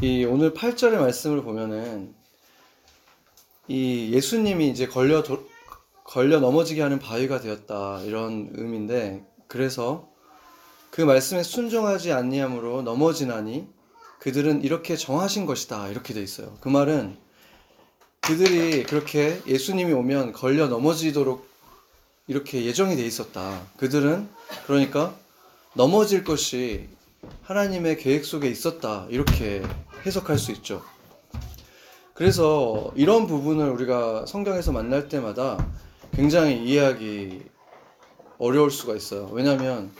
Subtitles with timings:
[0.00, 2.14] 이 오늘 8절의 말씀을 보면은
[3.66, 5.44] 이 예수님이 이제 걸려 도,
[6.04, 10.08] 걸려 넘어지게 하는 바위가 되었다 이런 의미인데 그래서
[10.90, 13.66] 그 말씀에 순종하지 아니함으로 넘어지나니
[14.20, 16.56] 그들은 이렇게 정하신 것이다 이렇게 돼 있어요.
[16.60, 17.16] 그 말은
[18.20, 21.44] 그들이 그렇게 예수님이 오면 걸려 넘어지도록
[22.28, 23.66] 이렇게 예정이 돼 있었다.
[23.78, 24.28] 그들은
[24.68, 25.16] 그러니까
[25.74, 26.88] 넘어질 것이
[27.42, 29.06] 하나님의 계획 속에 있었다.
[29.10, 29.62] 이렇게
[30.04, 30.82] 해석할 수 있죠.
[32.14, 35.64] 그래서 이런 부분을 우리가 성경에서 만날 때마다
[36.12, 37.42] 굉장히 이해하기
[38.38, 39.28] 어려울 수가 있어요.
[39.32, 39.92] 왜냐하면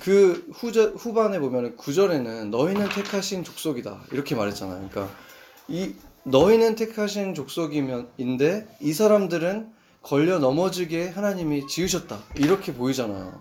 [0.00, 4.88] 그 후저, 후반에 보면 구절에는 너희는 택하신 족속이다 이렇게 말했잖아요.
[4.88, 5.14] 그러니까
[5.68, 13.40] 이 너희는 택하신 족속이면인데 이 사람들은 걸려 넘어지게 하나님이 지으셨다 이렇게 보이잖아요.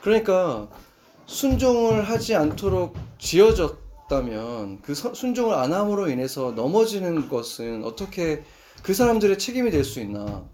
[0.00, 0.68] 그러니까
[1.26, 8.44] 순종을 하지 않도록 지어졌다면 그 순종을 안 함으로 인해서 넘어지는 것은 어떻게
[8.82, 10.44] 그 사람들의 책임이 될 수 있나?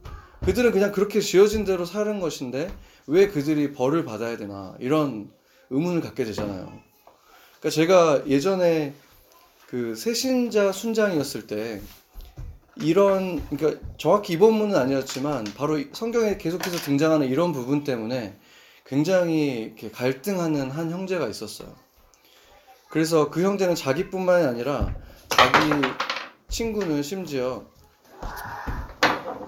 [0.44, 2.72] 그들은 그냥 그렇게 지어진 대로 사는 것인데
[3.06, 4.74] 왜 그들이 벌을 받아야 되나?
[4.80, 5.30] 이런
[5.70, 6.72] 의문을 갖게 되잖아요.
[7.60, 8.94] 그러니까 제가 예전에
[9.68, 11.80] 그 새신자 순장이었을 때
[12.76, 18.36] 이런 그러니까 정확히 이 본문은 아니었지만 바로 성경에 계속해서 등장하는 이런 부분 때문에
[18.86, 21.74] 굉장히 이렇게 갈등하는 한 형제가 있었어요.
[22.88, 24.94] 그래서 그 형제는 자기뿐만이 아니라
[25.28, 25.70] 자기
[26.48, 27.64] 친구는 심지어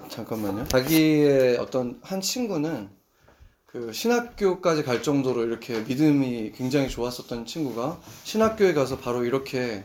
[0.09, 0.67] 잠깐만요.
[0.67, 2.89] 자기의 어떤 한 친구는
[3.65, 9.83] 그 신학교까지 갈 정도로 이렇게 믿음이 굉장히 좋았었던 친구가 신학교에 가서 바로 이렇게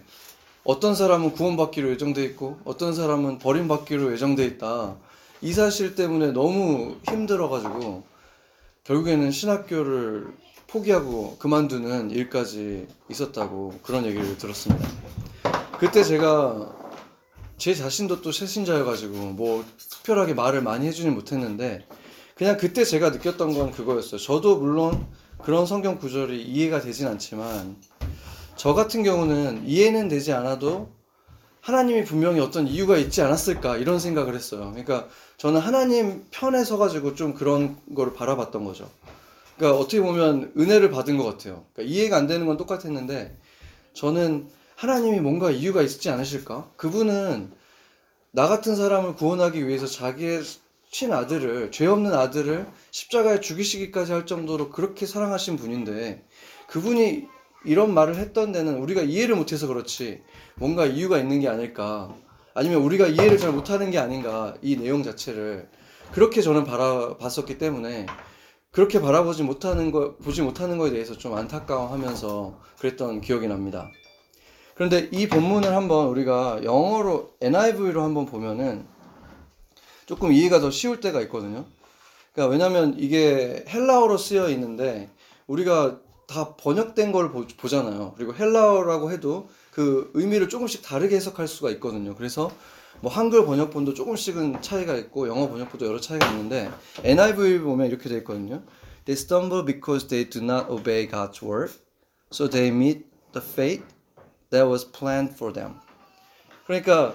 [0.62, 4.96] 어떤 사람은 구원받기로 예정돼 있고 어떤 사람은 버림받기로 예정돼 있다.
[5.42, 8.04] 이 사실 때문에 너무 힘들어가지고
[8.91, 10.27] 결국에는 신학교를
[10.66, 14.88] 포기하고 그만두는 일까지 있었다고 그런 얘기를 들었습니다.
[15.78, 16.74] 그때 제가
[17.56, 21.86] 제 자신도 또 새신자여가지고 뭐 특별하게 말을 많이 해주진 못했는데
[22.34, 24.18] 그냥 그때 제가 느꼈던 건 그거였어요.
[24.20, 25.07] 저도 물론
[25.40, 27.77] 그런 성경 구절이 이해가 되진 않지만
[28.57, 30.90] 저 같은 경우는 이해는 되지 않아도
[31.61, 34.70] 하나님이 분명히 어떤 이유가 있지 않았을까 이런 생각을 했어요.
[34.70, 35.07] 그러니까
[35.40, 38.90] 저는 하나님 편에 서가지고 좀 그런 거를 바라봤던 거죠.
[39.56, 41.64] 그러니까 어떻게 보면 은혜를 받은 것 같아요.
[41.73, 43.39] 그러니까 이해가 안 되는 건 똑같았는데
[43.95, 46.73] 저는 하나님이 뭔가 이유가 있지 않으실까?
[46.77, 47.52] 그분은
[48.33, 50.42] 나 같은 사람을 구원하기 위해서 자기의
[50.90, 56.22] 친 아들을 죄 없는 아들을 십자가에 죽이시기까지 할 정도로 그렇게 사랑하신 분인데
[56.67, 57.28] 그분이
[57.64, 60.20] 이런 말을 했던 데는 우리가 이해를 못해서 그렇지
[60.57, 62.14] 뭔가 이유가 있는 게 아닐까
[62.60, 65.66] 아니면 우리가 이해를 잘 못하는 게 아닌가 이 내용 자체를
[66.12, 68.04] 그렇게 저는 바라봤었기 때문에
[68.70, 73.90] 그렇게 바라보지 못하는 거 보지 못하는 거에 대해서 좀 안타까워하면서 그랬던 기억이 납니다.
[74.74, 78.84] 그런데 이 본문을 한번 우리가 영어로 NIV로 한번 보면은
[80.04, 81.64] 조금 이해가 더 쉬울 때가 있거든요.
[82.34, 85.08] 그러니까 왜냐하면 이게 헬라어로 쓰여 있는데
[85.46, 88.12] 우리가 다 번역된 걸 보, 보잖아요.
[88.18, 89.48] 그리고 헬라어라고 해도
[89.80, 92.14] 그 의미를 조금씩 다르게 해석할 수가 있거든요.
[92.14, 92.52] 그래서
[93.01, 96.70] 뭐 한글 번역본도 조금씩은 차이가 있고 영어 번역본도 여러 차이가 있는데
[97.02, 98.63] NIV 보면 이렇게 돼 있거든요.
[99.07, 101.73] They stumble because they do not obey God's word,
[102.30, 103.83] so they meet the fate
[104.51, 105.77] that was planned for them.
[106.67, 107.14] 그러니까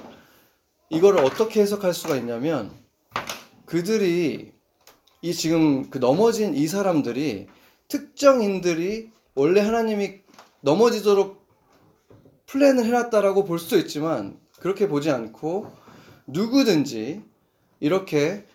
[0.90, 2.72] 이거를 어떻게 해석할 수가 있냐면
[3.68, 4.54] 그들이
[5.22, 7.46] 이 지금 그 넘어진 이 사람들이
[7.90, 10.22] 특정인들이 원래 하나님이
[10.62, 11.45] 넘어지도록
[12.48, 15.72] 플랜을 해놨다라고 볼 수도 있지만 그렇게 보지 않고
[16.28, 17.24] 누구든지
[17.80, 18.46] 이렇게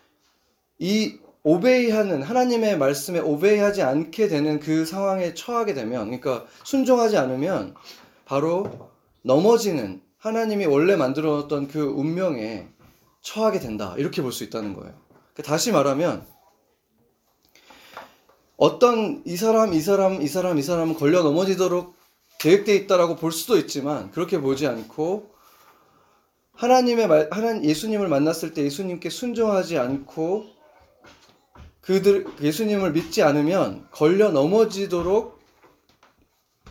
[0.79, 7.75] 이 오베이하는 하나님의 말씀에 오베이하지 않게 되는 그 상황에 처하게 되면 그러니까 순종하지 않으면
[8.25, 8.91] 바로
[9.23, 12.67] 넘어지는 하나님이 원래 만들어 놨던 그 운명에
[13.21, 14.93] 처하게 된다 이렇게 볼 수 있다는 거예요.
[15.33, 16.25] 그러니까 다시 말하면
[18.57, 21.95] 어떤 이 사람, 이 사람, 이 사람, 이 사람은 걸려 넘어지도록
[22.41, 25.29] 계획되어 있다라고 볼 수도 있지만 그렇게 보지 않고
[26.53, 30.47] 하나님의 말, 하나님 예수님을 만났을 때 예수님께 순종하지 않고
[31.81, 35.39] 그들 예수님을 믿지 않으면 걸려 넘어지도록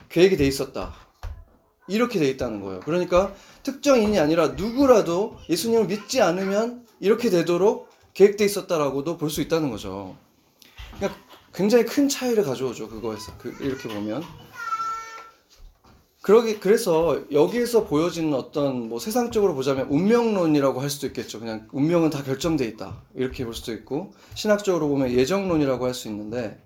[0.08, 0.94] 계획이 돼 있었다.
[1.88, 2.80] 이렇게 돼 있다는 거예요.
[2.80, 3.32] 그러니까
[3.62, 10.16] 특정인이 아니라 누구라도 예수님을 믿지 않으면 이렇게 되도록 계획돼 있었다라고도 볼 수 있다는 거죠.
[10.96, 11.20] 그러니까
[11.52, 12.88] 굉장히 큰 차이를 가져오죠.
[12.88, 14.22] 그거에서 그, 이렇게 보면.
[16.22, 21.40] 그러기 그래서 여기에서 보여지는 어떤 뭐 세상적으로 보자면 운명론이라고 할 수도 있겠죠.
[21.40, 26.62] 그냥 운명은 다 결정돼 있다 이렇게 볼 수도 있고 신학적으로 보면 예정론이라고 할 수 있는데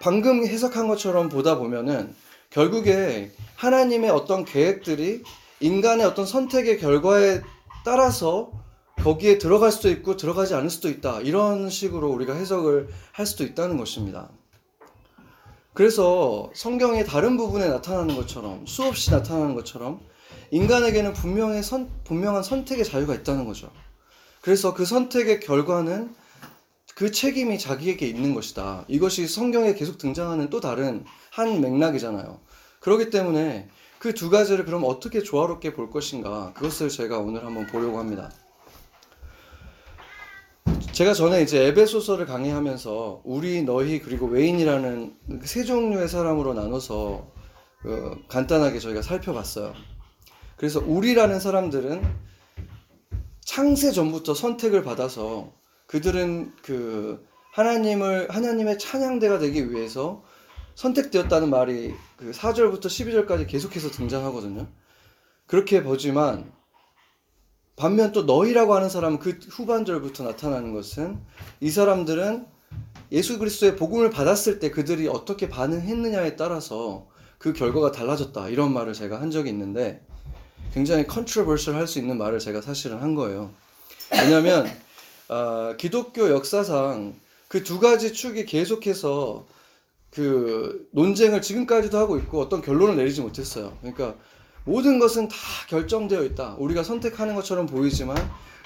[0.00, 2.14] 방금 해석한 것처럼 보다 보면은
[2.50, 5.22] 결국에 하나님의 어떤 계획들이
[5.60, 7.42] 인간의 어떤 선택의 결과에
[7.84, 8.52] 따라서
[9.02, 11.20] 거기에 들어갈 수도 있고 들어가지 않을 수도 있다.
[11.20, 14.30] 이런 식으로 우리가 해석을 할 수도 있다는 것입니다.
[15.74, 20.00] 그래서 성경의 다른 부분에 나타나는 것처럼 수없이 나타나는 것처럼
[20.50, 23.70] 인간에게는 분명히 선, 분명한 선택의 자유가 있다는 거죠.
[24.40, 26.14] 그래서 그 선택의 결과는
[26.94, 28.84] 그 책임이 자기에게 있는 것이다.
[28.88, 32.40] 이것이 성경에 계속 등장하는 또 다른 한 맥락이잖아요.
[32.80, 33.68] 그렇기 때문에
[34.00, 38.32] 그 두 가지를 그럼 어떻게 조화롭게 볼 것인가 그것을 제가 오늘 한번 보려고 합니다.
[41.00, 45.14] 제가 전에 이제 에베소서를 강의하면서 우리, 너희 그리고 외인이라는
[45.44, 47.26] 세 종류의 사람으로 나눠서
[47.86, 49.72] 어, 간단하게 저희가 살펴봤어요.
[50.58, 52.02] 그래서 우리라는 사람들은
[53.40, 55.54] 창세 전부터 선택을 받아서
[55.86, 60.22] 그들은 그 하나님을 하나님의 찬양대가 되기 위해서
[60.74, 64.68] 선택되었다는 말이 그 4절부터 12절까지 계속해서 등장하거든요.
[65.46, 66.52] 그렇게 보지만
[67.80, 71.18] 반면 또 너희라고 하는 사람은 그 후반절부터 나타나는 것은
[71.60, 72.44] 이 사람들은
[73.10, 78.50] 예수 그리스도의 복음을 받았을 때 그들이 어떻게 반응했느냐에 따라서 그 결과가 달라졌다.
[78.50, 80.04] 이런 말을 제가 한 적이 있는데
[80.74, 83.50] 굉장히 controversial 할 수 있는 말을 제가 사실은 한 거예요.
[84.12, 84.66] 왜냐하면
[85.30, 87.14] 어, 기독교 역사상
[87.48, 89.46] 그 두 가지 축이 계속해서
[90.10, 93.78] 그 논쟁을 지금까지도 하고 있고 어떤 결론을 내리지 못했어요.
[93.80, 94.16] 그러니까
[94.70, 95.36] 모든 것은 다
[95.68, 96.54] 결정되어 있다.
[96.58, 98.16] 우리가 선택하는 것처럼 보이지만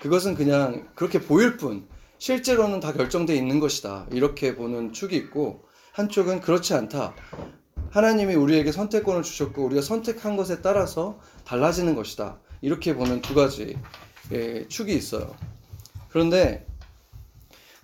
[0.03, 4.07] 그것은 그냥 그렇게 보일 뿐 실제로는 다 결정되어 있는 것이다.
[4.13, 7.15] 이렇게 보는 축이 있고 한쪽은 그렇지 않다.
[7.91, 12.39] 하나님이 우리에게 선택권을 주셨고 우리가 선택한 것에 따라서 달라지는 것이다.
[12.61, 13.79] 이렇게 보는 두 가지
[14.31, 15.35] 의 축이 있어요.
[16.11, 16.67] 그런데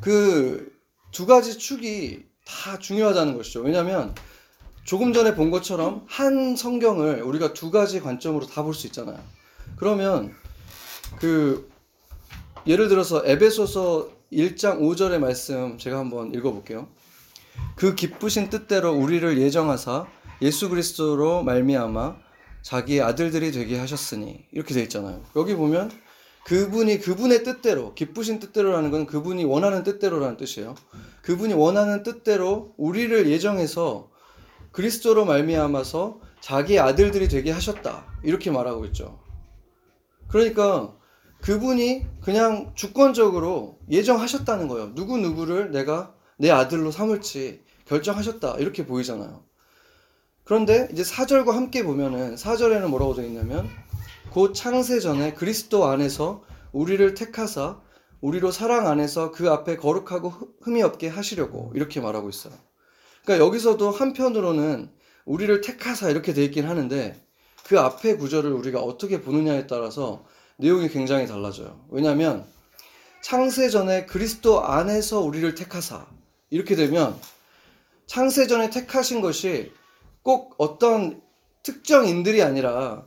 [0.00, 0.80] 그
[1.10, 3.60] 두 가지 축이 다 중요하다는 것이죠.
[3.60, 4.14] 왜냐하면
[4.84, 9.18] 조금 전에 본 것처럼 한 성경을 우리가 두 가지 관점으로 다 볼 수 있잖아요.
[9.76, 10.32] 그러면
[11.18, 11.70] 그
[12.66, 16.88] 예를 들어서 에베소서 1장 5절의 말씀 제가 한번 읽어 볼게요.
[17.76, 20.06] 그 기쁘신 뜻대로 우리를 예정하사
[20.42, 22.16] 예수 그리스도로 말미암아
[22.62, 25.22] 자기의 아들들이 되게 하셨으니 이렇게 돼 있잖아요.
[25.36, 25.90] 여기 보면
[26.44, 30.74] 그분이 그분의 뜻대로 기쁘신 뜻대로라는 건 그분이 원하는 뜻대로라는 뜻이에요.
[31.22, 34.10] 그분이 원하는 뜻대로 우리를 예정해서
[34.72, 38.04] 그리스도로 말미암아서 자기 아들들이 되게 하셨다.
[38.22, 39.20] 이렇게 말하고 있죠.
[40.28, 40.94] 그러니까
[41.40, 44.94] 그분이 그냥 주권적으로 예정하셨다는 거예요.
[44.94, 48.56] 누구 누구를 내가 내 아들로 삼을지 결정하셨다.
[48.58, 49.42] 이렇게 보이잖아요.
[50.44, 53.68] 그런데 이제 4절과 함께 보면은 4절에는 뭐라고 되어 있냐면
[54.30, 57.80] 곧 창세 전에 그리스도 안에서 우리를 택하사
[58.20, 60.32] 우리로 사랑 안에서 그 앞에 거룩하고
[60.62, 62.52] 흠이 없게 하시려고 이렇게 말하고 있어요.
[63.24, 64.90] 그러니까 여기서도 한편으로는
[65.24, 67.20] 우리를 택하사 이렇게 돼 있긴 하는데
[67.64, 70.24] 그 앞에 구절을 우리가 어떻게 보느냐에 따라서
[70.56, 71.86] 내용이 굉장히 달라져요.
[71.90, 72.44] 왜냐하면
[73.22, 76.06] 창세 전에 그리스도 안에서 우리를 택하사
[76.50, 77.18] 이렇게 되면
[78.06, 79.72] 창세 전에 택하신 것이
[80.22, 81.22] 꼭 어떤
[81.62, 83.06] 특정인들이 아니라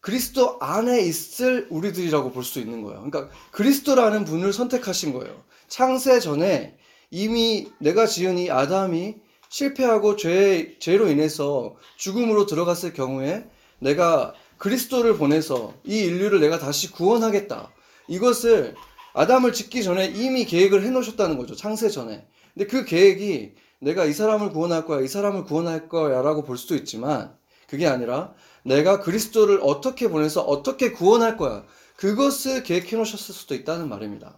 [0.00, 3.02] 그리스도 안에 있을 우리들이라고 볼 수 있는 거예요.
[3.08, 5.42] 그러니까 그리스도라는 분을 선택하신 거예요.
[5.68, 6.76] 창세 전에
[7.10, 9.21] 이미 내가 지은 이 아담이
[9.52, 13.44] 실패하고 죄, 죄로 인해서 죽음으로 들어갔을 경우에
[13.78, 17.70] 내가 그리스도를 보내서 이 인류를 내가 다시 구원하겠다.
[18.08, 18.74] 이것을
[19.12, 21.54] 아담을 짓기 전에 이미 계획을 해 놓으셨다는 거죠.
[21.54, 22.26] 창세 전에.
[22.54, 26.74] 근데 그 계획이 내가 이 사람을 구원할 거야, 이 사람을 구원할 거야 라고 볼 수도
[26.74, 27.36] 있지만
[27.68, 28.32] 그게 아니라
[28.64, 31.64] 내가 그리스도를 어떻게 보내서 어떻게 구원할 거야.
[31.96, 34.34] 그것을 계획해 놓으셨을 수도 있다는 말입니다.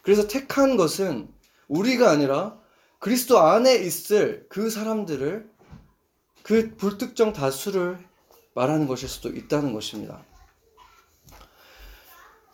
[0.00, 1.28] 그래서 택한 것은
[1.68, 2.56] 우리가 아니라
[2.98, 5.48] 그리스도 안에 있을 그 사람들을
[6.42, 7.98] 그 불특정 다수를
[8.54, 10.24] 말하는 것일 수도 있다는 것입니다.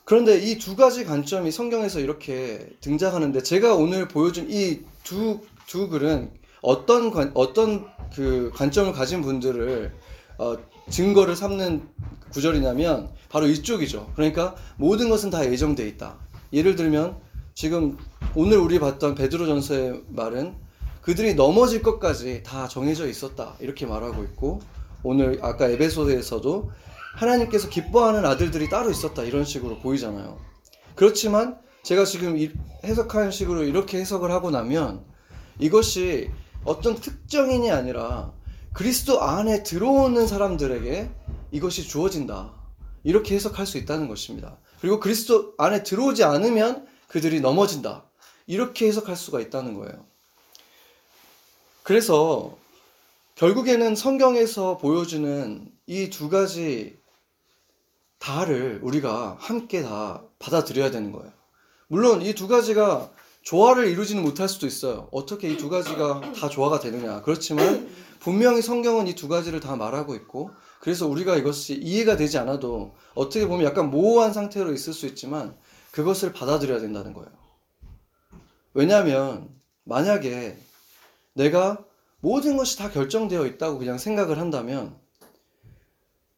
[0.04, 6.30] 그런데 이 두 가지 관점이 성경에서 이렇게 등장하는데 제가 오늘 보여준 이 두 두 글은
[6.61, 9.92] 어떤 관, 어떤 그 관점을 가진 분들을
[10.38, 10.56] 어,
[10.90, 11.88] 증거를 삼는
[12.30, 14.12] 구절이냐면 바로 이쪽이죠.
[14.14, 16.18] 그러니까 모든 것은 다 예정돼 있다.
[16.52, 17.18] 예를 들면
[17.54, 17.99] 지금
[18.35, 20.54] 오늘 우리 봤던 베드로전서의 말은
[21.02, 23.56] 그들이 넘어질 것까지 다 정해져 있었다.
[23.61, 24.61] 이렇게 말하고 있고
[25.02, 26.71] 오늘 아까 에베소에서도
[27.16, 29.23] 하나님께서 기뻐하는 아들들이 따로 있었다.
[29.25, 30.38] 이런 식으로 보이잖아요.
[30.94, 32.38] 그렇지만 제가 지금
[32.85, 35.04] 해석하는 식으로 이렇게 해석을 하고 나면
[35.59, 36.30] 이것이
[36.64, 38.32] 어떤 특정인이 아니라
[38.73, 41.11] 그리스도 안에 들어오는 사람들에게
[41.50, 42.52] 이것이 주어진다.
[43.04, 44.56] 이렇게 해석할 수 있다는 것입니다.
[44.80, 48.04] 그리고 그리스도 안에 들어오지 않으면 그들이 넘어진다.
[48.47, 50.07] 이렇게 해석할 수가 있다는 거예요.
[51.83, 52.57] 그래서
[53.35, 56.97] 결국에는 성경에서 보여주는 이 두 가지
[58.19, 61.31] 다를 우리가 함께 다 받아들여야 되는 거예요.
[61.88, 63.11] 물론 이 두 가지가
[63.42, 65.09] 조화를 이루지는 못할 수도 있어요.
[65.12, 67.21] 어떻게 이 두 가지가 다 조화가 되느냐.
[67.23, 67.90] 그렇지만
[68.21, 70.50] 분명히 성경은 이 두 가지를 다 말하고 있고
[70.81, 75.54] 그래서 우리가 이것이 이해가 되지 않아도 어떻게 보면 약간 모호한 상태로 있을 수 있지만
[75.92, 77.30] 그것을 받아들여야 된다는 거예요.
[78.75, 79.49] 왜냐하면
[79.84, 80.56] 만약에
[81.34, 81.84] 내가
[82.20, 84.96] 모든 것이 다 결정되어 있다고 그냥 생각을 한다면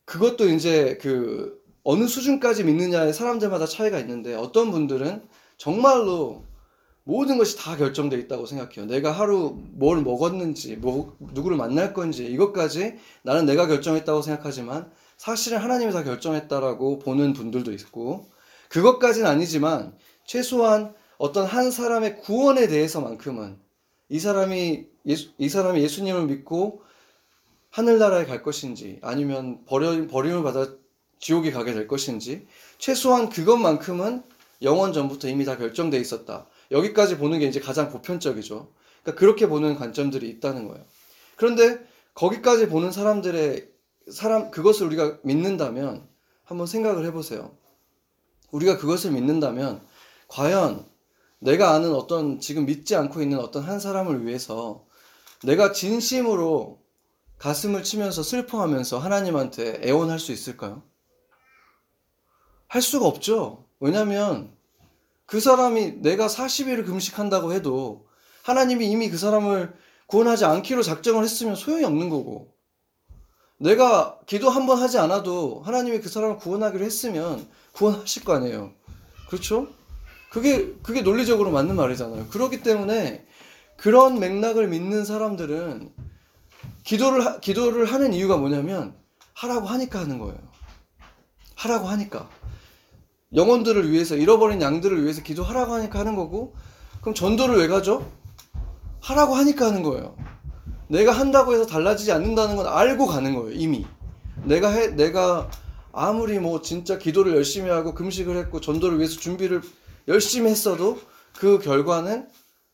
[0.04, 6.44] 그것도 이제 그 어느 수준까지 믿느냐에 사람들마다 차이가 있는데 어떤 분들은 정말로
[7.04, 8.86] 모든 것이 다 결정되어 있다고 생각해요.
[8.86, 15.92] 내가 하루 뭘 먹었는지, 뭐, 누구를 만날 건지, 이것까지 나는 내가 결정했다고 생각하지만 사실은 하나님이
[15.92, 18.26] 다 결정했다라고 보는 분들도 있고,
[18.74, 23.56] 그것까지는 아니지만 최소한 어떤 한 사람의 구원에 대해서만큼은
[24.08, 26.82] 이 사람이 예수, 이 사람이 예수님을 믿고
[27.70, 30.74] 하늘나라에 갈 것인지 아니면 버려, 버림을 받아
[31.20, 34.24] 지옥에 가게 될 것인지 최소한 그것만큼은
[34.62, 36.48] 영원 전부터 이미 다 결정돼 있었다.
[36.72, 38.72] 여기까지 보는 게 이제 가장 보편적이죠.
[39.04, 40.84] 그러니까 그렇게 보는 관점들이 있다는 거예요.
[41.36, 41.78] 그런데
[42.14, 43.68] 거기까지 보는 사람들의
[44.10, 46.08] 사람 그것을 우리가 믿는다면
[46.42, 47.56] 한번 생각을 해보세요.
[48.54, 49.84] 우리가 그것을 믿는다면
[50.28, 50.86] 과연
[51.40, 54.84] 내가 아는 어떤 지금 믿지 않고 있는 어떤 한 사람을 위해서
[55.42, 56.80] 내가 진심으로
[57.38, 60.82] 가슴을 치면서 슬퍼하면서 하나님한테 애원할 수 있을까요?
[62.68, 63.66] 할 수가 없죠.
[63.80, 64.56] 왜냐하면
[65.26, 68.06] 그 사람이 내가 40일을 금식한다고 해도
[68.44, 69.74] 하나님이 이미 그 사람을
[70.06, 72.54] 구원하지 않기로 작정을 했으면 소용이 없는 거고
[73.58, 78.72] 내가 기도 한 번 하지 않아도 하나님이 그 사람을 구원하기로 했으면 구원하실 거 아니에요.
[79.28, 79.68] 그렇죠?
[80.30, 82.26] 그게 그게 논리적으로 맞는 말이잖아요.
[82.28, 83.26] 그렇기 때문에
[83.76, 85.92] 그런 맥락을 믿는 사람들은
[86.84, 88.96] 기도를 기도를 하는 이유가 뭐냐면
[89.34, 90.38] 하라고 하니까 하는 거예요.
[91.56, 92.28] 하라고 하니까.
[93.34, 96.54] 영혼들을 위해서 잃어버린 양들을 위해서 기도하라고 하니까 하는 거고
[97.00, 98.10] 그럼 전도를 왜 가죠?
[99.00, 100.16] 하라고 하니까 하는 거예요.
[100.88, 103.84] 내가 한다고 해서 달라지지 않는다는 건 알고 가는 거예요, 이미.
[104.44, 105.50] 내가 해 내가
[105.94, 109.62] 아무리 뭐 진짜 기도를 열심히 하고 금식을 했고 전도를 위해서 준비를
[110.08, 110.98] 열심히 했어도
[111.38, 112.28] 그 결과는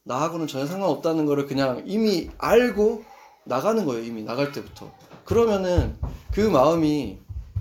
[0.05, 3.05] 나하고는 전혀 상관없다는 거를 그냥 이미 알고
[3.45, 4.91] 나가는 거예요, 이미 나갈 때부터.
[5.25, 5.97] 그러면은
[6.33, 7.19] 그 마음이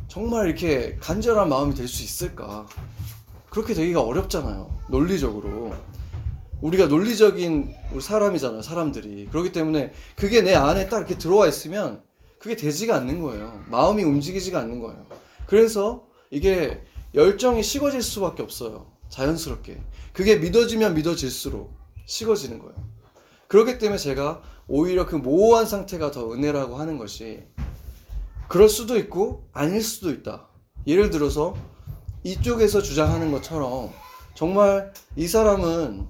[0.07, 2.65] 정말 이렇게 간절한 마음이 될 수 있을까?
[3.49, 4.79] 그렇게 되기가 어렵잖아요.
[4.89, 5.73] 논리적으로.
[6.61, 9.27] 우리가 논리적인 사람이잖아요, 사람들이.
[9.27, 12.01] 그렇기 때문에 그게 내 안에 딱 이렇게 들어와 있으면
[12.37, 13.61] 그게 되지가 않는 거예요.
[13.67, 15.05] 마음이 움직이지가 않는 거예요.
[15.49, 16.79] 그래서 이게
[17.15, 18.85] 열정이 식어질 수밖에 없어요.
[19.09, 19.81] 자연스럽게.
[20.13, 21.73] 그게 믿어지면 믿어질수록
[22.05, 22.75] 식어지는 거예요.
[23.47, 27.47] 그렇기 때문에 제가 오히려 그 모호한 상태가 더 은혜라고 하는 것이
[28.47, 30.49] 그럴 수도 있고 아닐 수도 있다.
[30.85, 31.55] 예를 들어서
[32.23, 33.91] 이쪽에서 주장하는 것처럼
[34.35, 36.05] 정말 이 사람은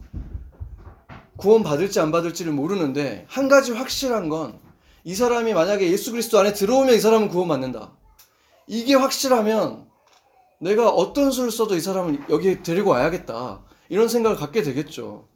[1.37, 4.69] 구원 받을지 안 받을지를 모르는데 한 가지 확실한 건
[5.03, 7.93] 이 사람이 만약에 예수 그리스도 안에 들어오면 이 사람은 구원 받는다.
[8.71, 9.87] 이게 확실하면
[10.59, 13.63] 내가 어떤 수를 써도 이 사람을 여기에 데리고 와야겠다.
[13.89, 15.27] 이런 생각을 갖게 되겠죠.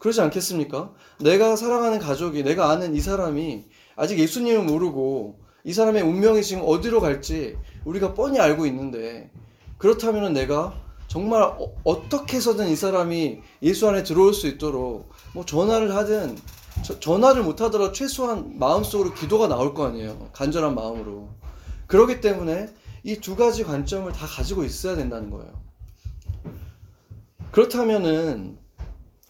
[0.00, 0.92] 그러지 않겠습니까?
[1.20, 7.00] 내가 사랑하는 가족이, 내가 아는 이 사람이 아직 예수님을 모르고 이 사람의 운명이 지금 어디로
[7.00, 9.30] 갈지 우리가 뻔히 알고 있는데
[9.78, 10.74] 그렇다면 내가
[11.06, 16.36] 정말 어, 떻게 해서든 이 사람이 예수 안에 들어올 수 있도록 뭐 전화를 하든
[16.82, 20.30] 저, 전화를 못 하더라도 최소한 마음속으로 기도가 나올 거 아니에요.
[20.32, 21.28] 간절한 마음으로.
[21.86, 22.68] 그렇기 때문에
[23.04, 25.62] 이 두 가지 관점을 다 가지고 있어야 된다는 거예요.
[27.52, 28.58] 그렇다면은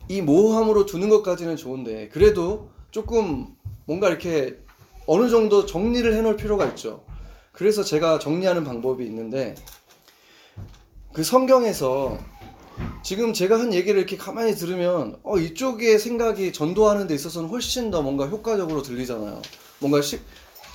[0.08, 4.58] 이 모호함으로 두는 것까지는 좋은데 그래도 조금 뭔가 이렇게
[5.06, 7.04] 어느 정도 정리를 해 놓을 필요가 있죠.
[7.52, 9.54] 그래서 제가 정리하는 방법이 있는데
[11.12, 12.18] 그 성경에서
[13.02, 18.02] 지금 제가 한 얘기를 이렇게 가만히 들으면 어 이쪽의 생각이 전도하는 데 있어서는 훨씬 더
[18.02, 19.40] 뭔가 효과적으로 들리잖아요.
[19.80, 20.18] 뭔가 시,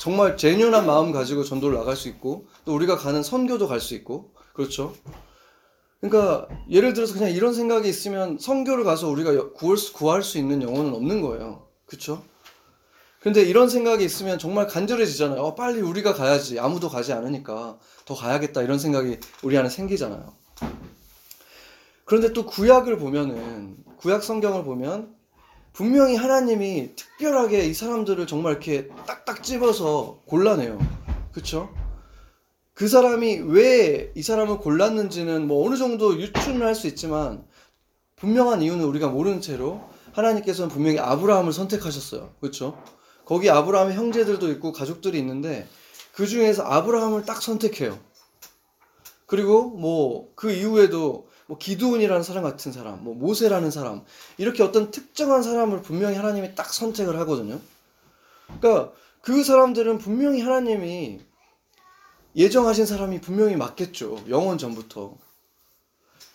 [0.01, 4.33] 정말 제뉴한 마음 가지고 전도를 나갈 수 있고 또 우리가 가는 선교도 갈 수 있고
[4.51, 4.95] 그렇죠.
[5.99, 10.63] 그러니까 예를 들어서 그냥 이런 생각이 있으면 선교를 가서 우리가 구할 수, 구할 수 있는
[10.63, 11.67] 영혼은 없는 거예요.
[11.85, 12.23] 그렇죠?
[13.19, 15.39] 근데 이런 생각이 있으면 정말 간절해지잖아요.
[15.39, 16.59] 어, 빨리 우리가 가야지.
[16.59, 18.63] 아무도 가지 않으니까 더 가야겠다.
[18.63, 20.33] 이런 생각이 우리 안에 생기잖아요.
[22.05, 25.13] 그런데 또 구약을 보면은, 구약 성경을 보면,
[25.73, 30.79] 분명히 하나님이 특별하게 이 사람들을 정말 이렇게 딱딱 집어서 골라내요.
[31.31, 31.69] 그쵸?
[32.73, 37.45] 그 사람이 왜 이 사람을 골랐는지는 뭐 어느 정도 유추는 할 수 있지만,
[38.17, 39.81] 분명한 이유는 우리가 모르는 채로
[40.13, 42.33] 하나님께서는 분명히 아브라함을 선택하셨어요.
[42.41, 42.77] 그렇죠?
[43.25, 45.67] 거기 아브라함의 형제들도 있고 가족들이 있는데
[46.11, 47.97] 그그 중에서 아브라함을 딱 선택해요.
[49.25, 54.05] 그리고 뭐 그 이후에도 뭐 기드온이라는 사람 같은 사람, 뭐 모세라는 사람
[54.37, 57.59] 이렇게 어떤 특정한 사람을 분명히 하나님이 딱 선택을 하거든요.
[58.45, 61.19] 그러니까 그 사람들은 분명히 하나님이
[62.37, 64.23] 예정하신 사람이 분명히 맞겠죠.
[64.29, 65.17] 영원 전부터.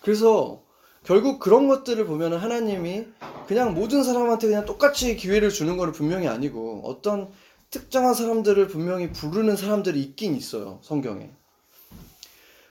[0.03, 0.63] 그래서
[1.03, 3.07] 결국 그런 것들을 보면 하나님이
[3.49, 7.33] 그냥 모든 사람한테 그냥 똑같이 기회를 주는 거는 분명히 아니고 어떤
[7.71, 10.79] 특정한 사람들을 분명히 부르는 사람들이 있긴 있어요.
[10.83, 11.31] 성경에.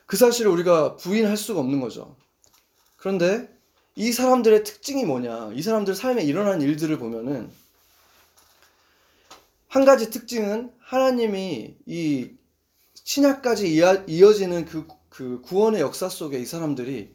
[0.05, 2.15] 그 사실을 우리가 부인할 수가 없는 거죠.
[3.05, 3.47] 그런데
[3.93, 5.51] 이 사람들의 특징이 뭐냐?
[5.53, 7.51] 이 사람들 삶에 일어난 일들을 보면은
[9.67, 12.31] 한 가지 특징은 하나님이 이
[12.95, 17.13] 신약까지 이어지는 그, 그 구원의 역사 속에 이 사람들이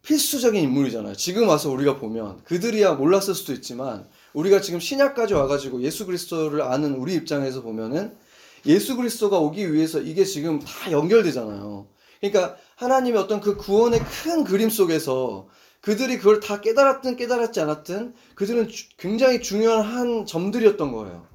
[0.00, 1.14] 필수적인 인물이잖아요.
[1.16, 6.94] 지금 와서 우리가 보면 그들이야 몰랐을 수도 있지만 우리가 지금 신약까지 와가지고 예수 그리스도를 아는
[6.94, 8.16] 우리 입장에서 보면은
[8.64, 11.86] 예수 그리스도가 오기 위해서 이게 지금 다 연결되잖아요.
[12.20, 15.48] 그러니까 하나님의 어떤 그 구원의 큰 그림 속에서
[15.82, 21.26] 그들이 그걸 다 깨달았든 깨달았지 않았든 그들은 굉장히 중요한 한 점들이었던 거예요.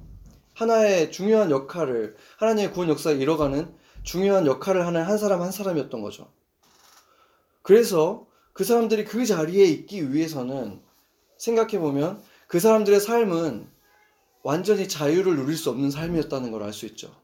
[0.54, 3.72] 하나의 중요한 역할을 하나님의 구원 역사에 이뤄가는
[4.02, 6.32] 중요한 역할을 하는 한 사람 한 사람이었던 거죠.
[7.62, 10.80] 그래서 그 사람들이 그 자리에 있기 위해서는
[11.38, 13.68] 생각해 보면 그 사람들의 삶은
[14.42, 17.14] 완전히 자유를 누릴 수 없는 삶이었다는 걸 알 수 있죠.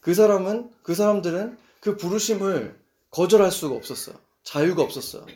[0.00, 2.79] 그 사람은 그 사람들은 그 부르심을
[3.10, 4.16] 거절할 수가 없었어요.
[4.42, 5.26] 자유가 없었어요.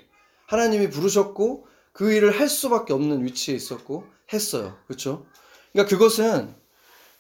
[0.46, 4.76] 하나님이 부르셨고 그 일을 할 수밖에 없는 위치에 있었고 했어요.
[4.86, 5.26] 그렇죠?
[5.72, 6.54] 그러니까 그것은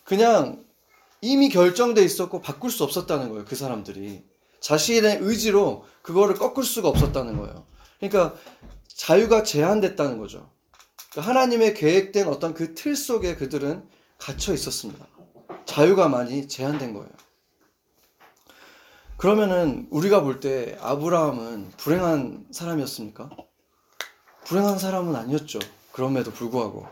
[0.04, 0.64] 그냥
[1.20, 3.44] 이미 결정돼 있었고 바꿀 수 없었다는 거예요.
[3.44, 4.24] 그 사람들이
[4.60, 7.66] 자신의 의지로 그거를 꺾을 수가 없었다는 거예요.
[7.98, 8.34] 그러니까
[8.86, 10.50] 자유가 제한됐다는 거죠.
[11.10, 15.06] 그러니까 하나님의 계획된 어떤 그 틀 속에 그들은 갇혀 있었습니다.
[15.64, 17.08] 자유가 많이 제한된 거예요.
[19.16, 23.30] 그러면은 우리가 볼 때 아브라함은 불행한 사람이었습니까?
[24.44, 25.58] 불행한 사람은 아니었죠.
[25.92, 26.86] 그럼에도 불구하고.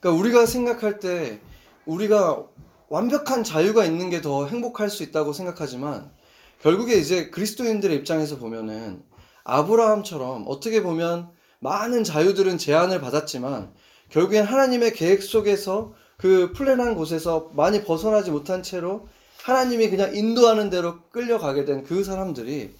[0.00, 1.40] 그러니까 우리가 생각할 때
[1.86, 2.44] 우리가
[2.88, 6.12] 완벽한 자유가 있는 게 더 행복할 수 있다고 생각하지만
[6.60, 9.02] 결국에 이제 그리스도인들의 입장에서 보면은
[9.44, 13.72] 아브라함처럼 어떻게 보면 많은 자유들은 제한을 받았지만
[14.10, 19.08] 결국엔 하나님의 계획 속에서 그 플랜한 곳에서 많이 벗어나지 못한 채로
[19.44, 22.74] 하나님이 그냥 인도하는 대로 끌려가게 된 그 사람들이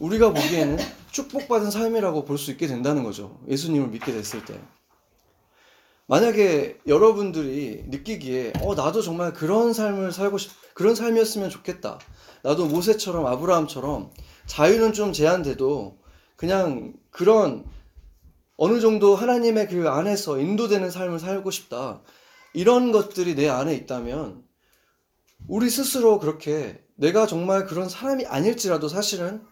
[0.00, 0.76] 우리가 보기에는
[1.12, 3.38] 축복받은 삶이라고 볼 수 있게 된다는 거죠.
[3.48, 4.58] 예수님을 믿게 됐을 때.
[6.08, 12.00] 만약에 여러분들이 느끼기에 어 나도 정말 그런 삶을 살고 싶 그런 삶이었으면 좋겠다.
[12.42, 14.10] 나도 모세처럼 아브라함처럼
[14.46, 15.98] 자유는 좀 제한돼도
[16.34, 17.64] 그냥 그런
[18.56, 22.02] 어느 정도 하나님의 그 안에서 인도되는 삶을 살고 싶다.
[22.54, 24.42] 이런 것들이 내 안에 있다면
[25.48, 29.42] 우리 스스로 그렇게 내가 정말 그런 사람이 아닐지라도 사실은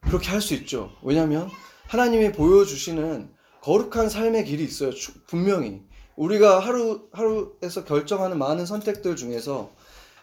[0.00, 0.90] 그렇게 할 수 있죠.
[1.02, 1.48] 왜냐하면
[1.86, 3.30] 하나님이 보여주시는
[3.62, 4.90] 거룩한 삶의 길이 있어요.
[5.26, 5.82] 분명히.
[6.16, 9.70] 우리가 하루, 하루에서 결정하는 많은 선택들 중에서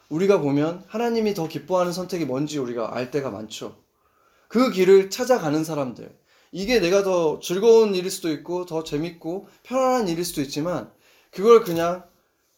[0.09, 3.77] 우리가 보면 하나님이 더 기뻐하는 선택이 뭔지 우리가 알 때가 많죠.
[4.47, 6.13] 그 길을 찾아가는 사람들.
[6.51, 10.91] 이게 내가 더 즐거운 일일 수도 있고, 더 재밌고, 편안한 일일 수도 있지만,
[11.31, 12.03] 그걸 그냥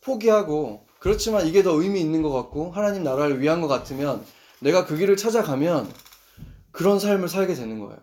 [0.02, 4.26] 포기하고, 그렇지만 이게 더 의미 있는 것 같고, 하나님 나라를 위한 것 같으면,
[4.60, 5.92] 내가 그 길을 찾아가면,
[6.72, 7.98] 그런 삶을 살게 되는 거예요.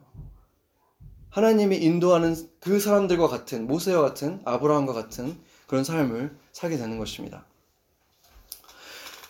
[1.31, 7.45] 하나님이 인도하는 그 사람들과 같은 모세와 같은 아브라함과 같은 그런 삶을 살게 되는 것입니다.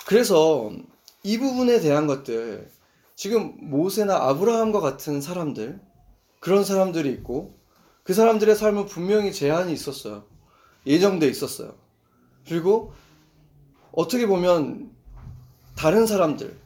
[0.07, 0.70] 그래서
[1.22, 2.70] 이 부분에 대한 것들
[3.16, 5.81] 지금 모세나 아브라함과 같은 사람들
[6.40, 7.59] 그런 사람들이 있고
[8.03, 10.24] 그 사람들의 삶은 분명히 제한이 있었어요.
[10.87, 11.74] 예정돼 있었어요.
[12.46, 12.92] 그리고
[13.96, 14.90] 어떻게 보면
[15.76, 16.57] 다른 사람들,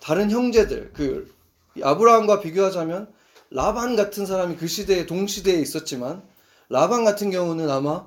[0.00, 1.34] 다른 형제들, 그
[1.82, 3.12] 아브라함과 비교하자면
[3.50, 6.22] 라반 같은 사람이 그 시대에 동시대에 있었지만
[6.68, 8.06] 라반 같은 경우는 아마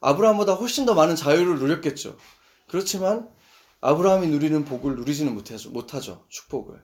[0.00, 2.16] 아브라함보다 훨씬 더 많은 자유를 누렸겠죠.
[2.68, 3.28] 그렇지만
[3.80, 5.70] 아브라함이 누리는 복을 누리지는 못하죠.
[5.70, 6.24] 못하죠.
[6.28, 6.82] 축복을.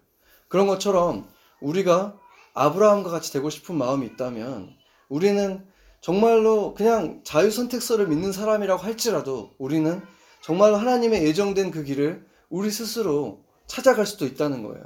[0.49, 1.27] 그런 것처럼
[1.61, 2.19] 우리가
[2.55, 4.75] 아브라함과 같이 되고 싶은 마음이 있다면
[5.09, 5.67] 우리는
[6.01, 10.03] 정말로 그냥 자유 선택서를 믿는 사람이라고 할지라도 우리는
[10.41, 14.85] 정말로 하나님의 예정된 그 길을 우리 스스로 찾아갈 수도 있다는 거예요.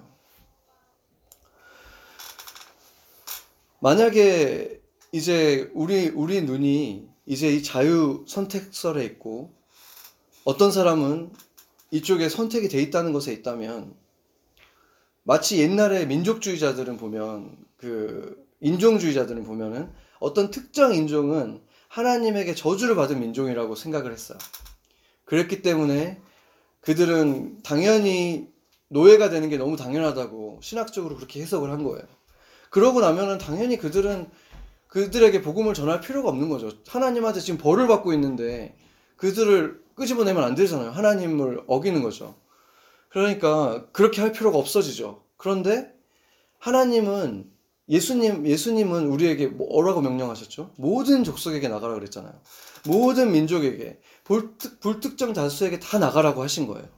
[3.80, 4.80] 만약에
[5.12, 9.54] 이제 우리 우리 눈이 이제 이 자유 선택설에 있고
[10.44, 11.32] 어떤 사람은
[11.90, 13.94] 이쪽에 선택이 돼 있다는 것에 있다면
[15.22, 24.12] 마치 옛날에 민족주의자들은 보면 그 인종주의자들은 보면은 어떤 특정 인종은 하나님에게 저주를 받은 민족이라고 생각을
[24.12, 24.38] 했어요.
[25.24, 26.20] 그랬기 때문에
[26.80, 28.48] 그들은 당연히
[28.88, 32.02] 노예가 되는 게 너무 당연하다고 신학적으로 그렇게 해석을 한 거예요.
[32.70, 34.28] 그러고 나면은 당연히 그들은
[34.88, 36.70] 그들에게 복음을 전할 필요가 없는 거죠.
[36.86, 38.76] 하나님한테 지금 벌을 받고 있는데
[39.16, 40.90] 그들을 끄집어내면 안 되잖아요.
[40.90, 42.36] 하나님을 어기는 거죠.
[43.08, 45.22] 그러니까 그렇게 할 필요가 없어지죠.
[45.36, 45.92] 그런데
[46.58, 47.50] 하나님은
[47.88, 50.72] 예수님 예수님은 우리에게 뭐라고 명령하셨죠?
[50.76, 52.32] 모든 족속에게 나가라 그랬잖아요.
[52.86, 56.88] 모든 민족에게 불특, 불특정 다수에게 다 나가라고 하신 거예요.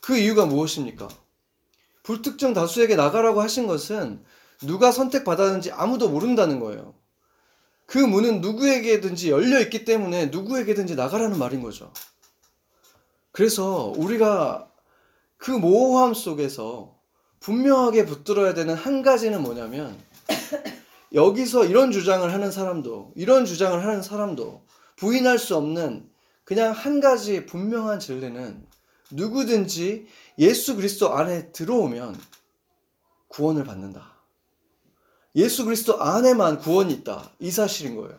[0.00, 1.08] 그 이유가 무엇입니까?
[2.02, 4.24] 불특정 다수에게 나가라고 하신 것은
[4.62, 6.94] 누가 선택받았는지 아무도 모른다는 거예요.
[7.86, 11.92] 그 문은 누구에게든지 열려 있기 때문에 누구에게든지 나가라는 말인 거죠.
[13.30, 14.70] 그래서 우리가
[15.36, 16.96] 그 모호함 속에서
[17.40, 19.96] 분명하게 붙들어야 되는 한 가지는 뭐냐면
[21.12, 24.64] 여기서 이런 주장을 하는 사람도 이런 주장을 하는 사람도
[24.96, 26.08] 부인할 수 없는
[26.46, 28.64] 그냥 한 가지 분명한 진리는
[29.10, 30.06] 누구든지
[30.38, 32.16] 예수 그리스도 안에 들어오면
[33.26, 34.14] 구원을 받는다.
[35.34, 37.32] 예수 그리스도 안에만 구원이 있다.
[37.40, 38.16] 이 사실인 거예요.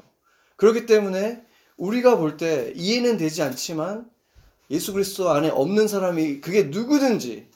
[0.58, 1.46] 그렇기 때문에
[1.78, 4.12] 우리가 볼 때 이해는 되지 않지만
[4.72, 7.50] 예수 그리스도 안에 없는 사람이 그게 누구든지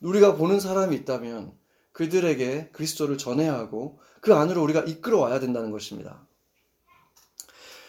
[0.00, 1.52] 우리가 보는 사람이 있다면
[1.92, 6.26] 그들에게 그리스도를 전해야 하고 그 안으로 우리가 이끌어 와야 된다는 것입니다.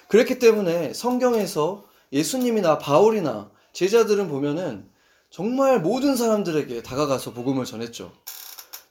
[0.10, 4.90] 그렇기 때문에 성경에서 예수님이나 바울이나 제자들은 보면은
[5.30, 8.12] 정말 모든 사람들에게 다가가서 복음을 전했죠.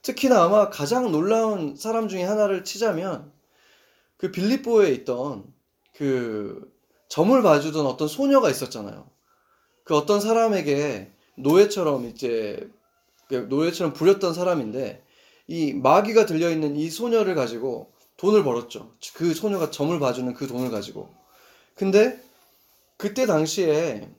[0.01, 3.31] 특히나 아마 가장 놀라운 사람 중에 하나를 치자면
[4.17, 5.45] 그 빌립보에 있던
[5.95, 6.71] 그
[7.09, 9.09] 점을 봐주던 어떤 소녀가 있었잖아요.
[9.83, 12.69] 그 어떤 사람에게 노예처럼 이제
[13.27, 15.03] 그 노예처럼 부렸던 사람인데
[15.47, 18.93] 이 마귀가 들려 있는 이 소녀를 가지고 돈을 벌었죠.
[19.13, 21.09] 그 소녀가 점을 봐주는 그 돈을 가지고.
[21.75, 22.21] 근데
[22.99, 24.13] 그때 당시에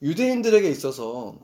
[0.00, 1.36] 유대인들에게 있어서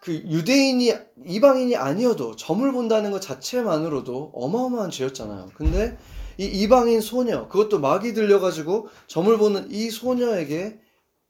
[0.00, 0.90] 그 유대인이
[1.26, 5.50] 이방인이 아니어도 점을 본다는 것 자체만으로도 어마어마한 죄였잖아요.
[5.54, 5.98] 근데
[6.38, 10.80] 이 이방인 소녀 그것도 마귀 들려가지고 점을 보는 이 소녀에게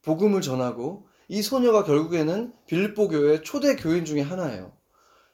[0.03, 4.71] 복음을 전하고 이 소녀가 결국에는 빌립보 교회 초대 교인 중에 하나예요.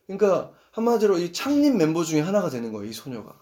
[0.07, 2.89] 그러니까 한마디로 이 창립 멤버 중에 하나가 되는 거예요.
[2.89, 3.39] 이 소녀가.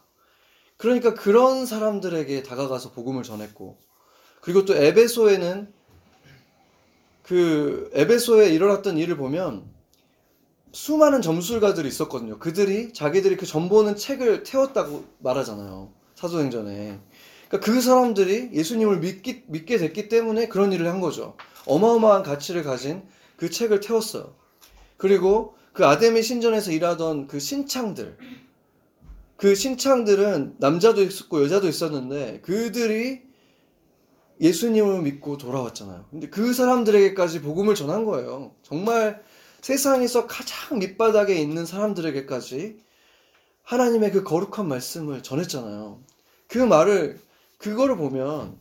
[0.79, 3.79] 그러니까 그런 사람들에게 다가가서 복음을 전했고
[4.45, 5.73] 그리고 또 에베소에는
[7.23, 9.65] 그 에베소에 일어났던 일을 보면
[10.71, 12.39] 수많은 점술가들이 있었거든요.
[12.39, 15.91] 그들이 자기들이 그 점보는 책을 태웠다고 말하잖아요.
[16.17, 17.01] 사도행전에.
[17.49, 21.39] 그러니까 그 사람들이 예수님을 믿기, 믿게 됐기 때문에 그런 일을 한 거죠.
[21.65, 23.03] 어마어마한 가치를 가진
[23.37, 24.35] 그 책을 태웠어요.
[24.99, 28.19] 그리고 그 아데미 신전에서 일하던 그 신창들,
[29.39, 33.24] 그 신창들은 남자도 있었고 여자도 있었는데 그들이
[34.41, 36.07] 예수님을 믿고 돌아왔잖아요.
[36.11, 38.53] 근데 그 사람들에게까지 복음을 전한 거예요.
[38.63, 39.23] 정말
[39.61, 42.79] 세상에서 가장 밑바닥에 있는 사람들에게까지
[43.63, 46.01] 하나님의 그 거룩한 말씀을 전했잖아요.
[46.49, 47.19] 그 말을,
[47.59, 48.59] 그거를 보면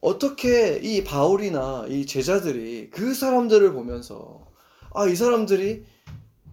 [0.00, 4.46] 어떻게 이 바울이나 이 제자들이 그 사람들을 보면서
[4.94, 5.84] 아, 이 사람들이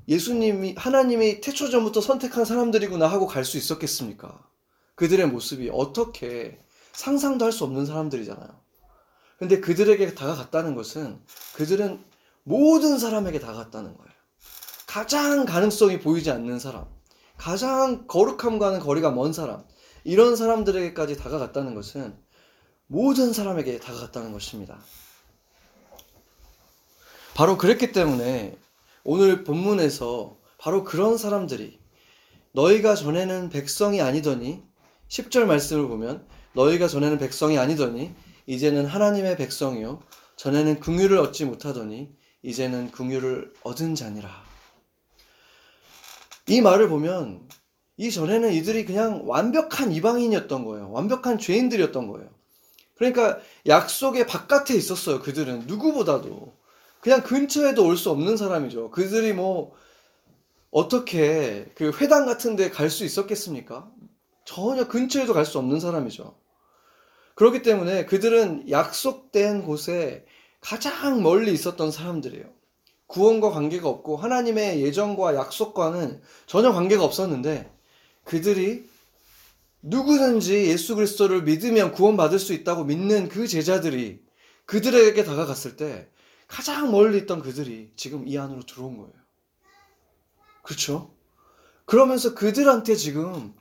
[0.08, 4.44] 예수님이, 하나님이 태초 전부터 선택한 사람들이구나 하고 갈 수 있었겠습니까?
[4.96, 6.58] 그들의 모습이 어떻게
[6.94, 8.50] 상상도 할 수 없는 사람들이잖아요.
[9.38, 11.20] 근데 그들에게 다가갔다는 것은
[11.54, 12.04] 그들은
[12.44, 14.12] 모든 사람에게 다갔다는 거예요.
[14.88, 16.86] 가장 가능성이 보이지 않는 사람,
[17.38, 19.64] 가장 거룩함과는 거리가 먼 사람,
[20.04, 22.16] 이런 사람들에게까지 다가갔다는 것은
[22.88, 24.78] 모든 사람에게 다가갔다는 것입니다.
[27.34, 28.58] 바로 그랬기 때문에
[29.04, 31.80] 오늘 본문에서 바로 그런 사람들이
[32.52, 34.64] 너희가 전에는 백성이 아니더니
[35.08, 38.14] 10절 말씀을 보면 너희가 전에는 백성이 아니더니
[38.46, 40.02] 이제는 하나님의 백성이요
[40.36, 42.10] 전에는 긍휼을 얻지 못하더니
[42.44, 44.30] 이제는 긍휼을 얻은 자니라.
[46.48, 47.48] 이 말을 보면
[47.98, 50.92] 이전에는 이들이 그냥 완벽한 이방인이었던 거예요.
[50.92, 52.30] 완벽한 죄인들이었던 거예요.
[52.96, 55.20] 그러니까 약속의 바깥에 있었어요.
[55.22, 56.54] 그들은 누구보다도
[57.00, 58.92] 그냥 근처에도 올 수 없는 사람이죠.
[58.92, 59.74] 그들이 뭐
[60.72, 63.90] 어떻게 그 회당 같은 데 갈 수 있었겠습니까?
[64.46, 66.36] 전혀 근처에도 갈 수 없는 사람이죠.
[67.36, 70.26] 그렇기 때문에 그들은 약속된 곳에
[70.60, 72.46] 가장 멀리 있었던 사람들이에요.
[73.08, 77.70] 구원과 관계가 없고 하나님의 예정과 약속과는 전혀 관계가 없었는데
[78.24, 78.90] 그들이
[79.82, 84.24] 누구든지 예수 그리스도를 믿으면 구원받을 수 있다고 믿는 그 제자들이
[84.66, 86.08] 그들에게 다가갔을 때
[86.48, 89.14] 가장 멀리 있던 그들이 지금 이 안으로 들어온 거예요.
[90.64, 91.14] 그렇죠?
[91.86, 93.54] 그러면서 그들한테 지금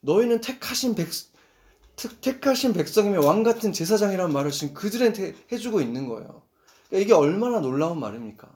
[0.00, 1.08] 너희는 택하신 백,
[1.96, 6.42] 택하신 백성이며 왕 같은 제사장이라는 말을 지금 그들한테 해주고 있는 거예요.
[6.88, 8.48] 그러니까 이게 얼마나 놀라운 말입니까?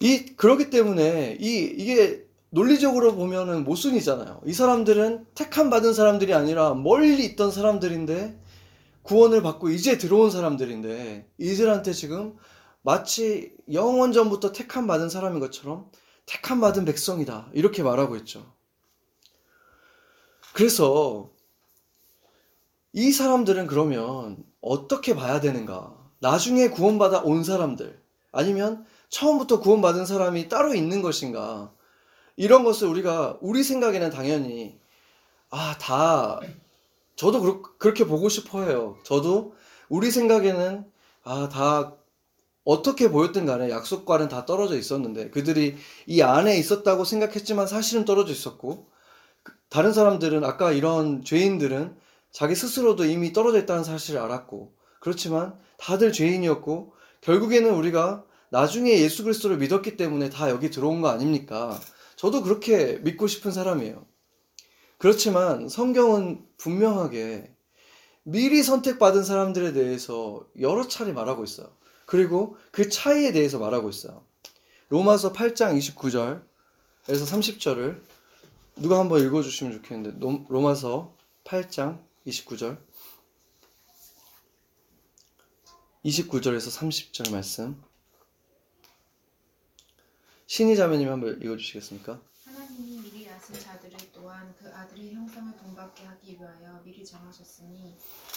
[0.00, 4.42] 이 그렇기 때문에 이 이게 논리적으로 보면은 모순이잖아요.
[4.46, 8.40] 이 사람들은 택함 받은 사람들이 아니라 멀리 있던 사람들인데
[9.02, 12.36] 구원을 받고 이제 들어온 사람들인데 이들한테 지금
[12.82, 15.90] 마치 영원 전부터 택함 받은 사람인 것처럼
[16.26, 18.54] 택함 받은 백성이다 이렇게 말하고 있죠.
[20.54, 21.30] 그래서
[22.92, 25.92] 이 사람들은 그러면 어떻게 봐야 되는가?
[26.20, 31.72] 나중에 구원받아 온 사람들 아니면 처음부터 구원받은 사람이 따로 있는 것인가?
[32.36, 34.78] 이런 것을 우리가 우리 생각에는 당연히
[35.50, 36.38] 아, 다
[37.16, 38.96] 저도 그렇, 그렇게 보고 싶어 해요.
[39.02, 39.54] 저도
[39.88, 40.84] 우리 생각에는
[41.24, 41.96] 아, 다
[42.62, 48.86] 어떻게 보였든 간에 약속과는 다 떨어져 있었는데 그들이 이 안에 있었다고 생각했지만 사실은 떨어져 있었고
[48.86, 48.93] 그
[49.74, 51.96] 다른 사람들은 아까 이런 죄인들은
[52.30, 59.56] 자기 스스로도 이미 떨어져 있다는 사실을 알았고 그렇지만 다들 죄인이었고 결국에는 우리가 나중에 예수 그리스도를
[59.56, 61.80] 믿었기 때문에 다 여기 들어온 거 아닙니까?
[62.14, 64.06] 저도 그렇게 믿고 싶은 사람이에요.
[64.98, 67.52] 그렇지만 성경은 분명하게
[68.22, 71.66] 미리 선택받은 사람들에 대해서 여러 차례 말하고 있어요.
[72.06, 74.24] 그리고 그 차이에 대해서 말하고 있어요.
[74.90, 76.44] 로마서 8장 29절에서
[77.08, 78.13] 30절을
[78.76, 82.82] 누가 한번 읽어주시면 좋겠는데 로마서 8장 29절.
[86.04, 87.82] 29절에서 30절 말씀.
[90.46, 92.20] 신희 자매님 한번 읽어주시겠습니까?
[92.44, 97.96] 하나님이 미리 아신 자들을 또한 그 아들의 형상을 본받게 하기 위하여 미리 정하셨으니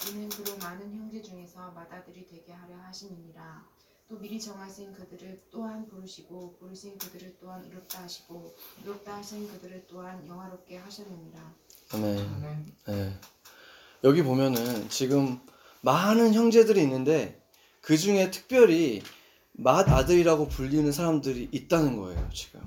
[0.09, 3.65] 이는 그로 많은 형제 중에서 맏아들이 되게 하려 하심이니라
[4.09, 10.25] 또 미리 정하신 그들을 또한 부르시고 부르신 그들을 또한 이롭다 하시고 이롭다 하신 그들을 또한
[10.25, 11.53] 영화롭게 하셨느니라
[11.93, 12.75] 아멘.
[12.87, 13.19] 네.
[14.03, 15.39] 여기 보면은 지금
[15.81, 17.41] 많은 형제들이 있는데
[17.81, 19.01] 그 중에 특별히
[19.53, 22.61] 맏 아들이라고 불리는 사람들이 있다는 거예요, 지금.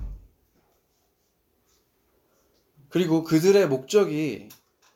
[2.89, 4.49] 그리고 그들의 목적이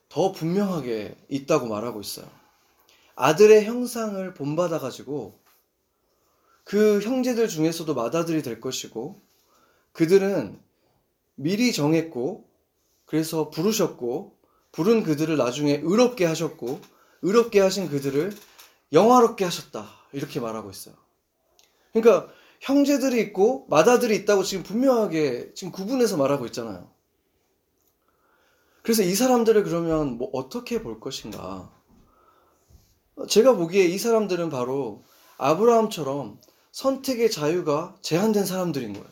[0.10, 2.29] 더 분명하게 있다고 말하고 있어요.
[3.15, 5.39] 아들의 형상을 본받아가지고
[6.65, 9.21] 그 형제들 중에서도 맏아들이 될 것이고
[9.93, 10.60] 그들은
[11.36, 12.49] 미리 정했고
[13.06, 14.36] 그래서 부르셨고
[14.71, 16.82] 부른 그들을 나중에 의롭게 하셨고
[17.21, 18.36] 의롭게 하신 그들을
[18.91, 20.95] 영화롭게 하셨다 이렇게 말하고 있어요.
[21.93, 22.30] 그러니까
[22.62, 26.91] 형제들이 있고 맏아들이 있다고 지금 분명하게 지금 구분해서 말하고 있잖아요.
[28.82, 31.71] 그래서 이 사람들을 그러면 뭐 어떻게 볼 것인가?
[33.30, 35.04] 제가 보기에 이 사람들은 바로
[35.38, 36.39] 아브라함처럼
[36.76, 39.08] 선택의 자유가 제한된 사람들인 거예요.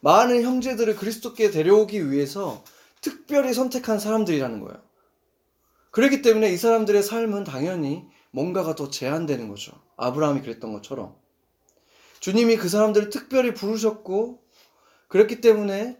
[0.00, 2.62] 많은 형제들을 그리스도께 데려오기 위해서
[3.00, 4.78] 특별히 선택한 사람들이라는 거예요.
[5.90, 9.72] 그렇기 때문에 이 사람들의 삶은 당연히 뭔가가 더 제한되는 거죠.
[9.96, 11.16] 아브라함이 그랬던 것처럼.
[12.20, 14.42] 주님이 그 사람들을 특별히 부르셨고,
[15.08, 15.98] 그랬기 때문에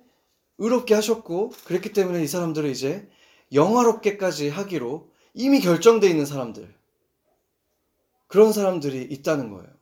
[0.58, 3.08] 의롭게 하셨고, 그랬기 때문에 이 사람들을 이제
[3.54, 6.74] 영화롭게까지 하기로 이미 결정되어 있는 사람들.
[8.26, 9.75] 그런 사람들이 있다는 거예요.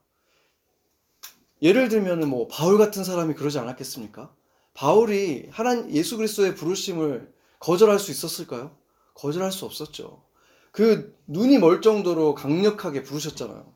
[1.65, 4.31] 예를 들면 뭐 바울 같은 사람이 그러지 않았겠습니까?
[4.75, 8.77] 바울이 하나님 예수 그리스도의 부르심을 거절할 수 있었을까요?
[9.15, 10.23] 거절할 수 없었죠.
[10.73, 13.73] 그 눈이 멀 정도로 강력하게 부르셨잖아요.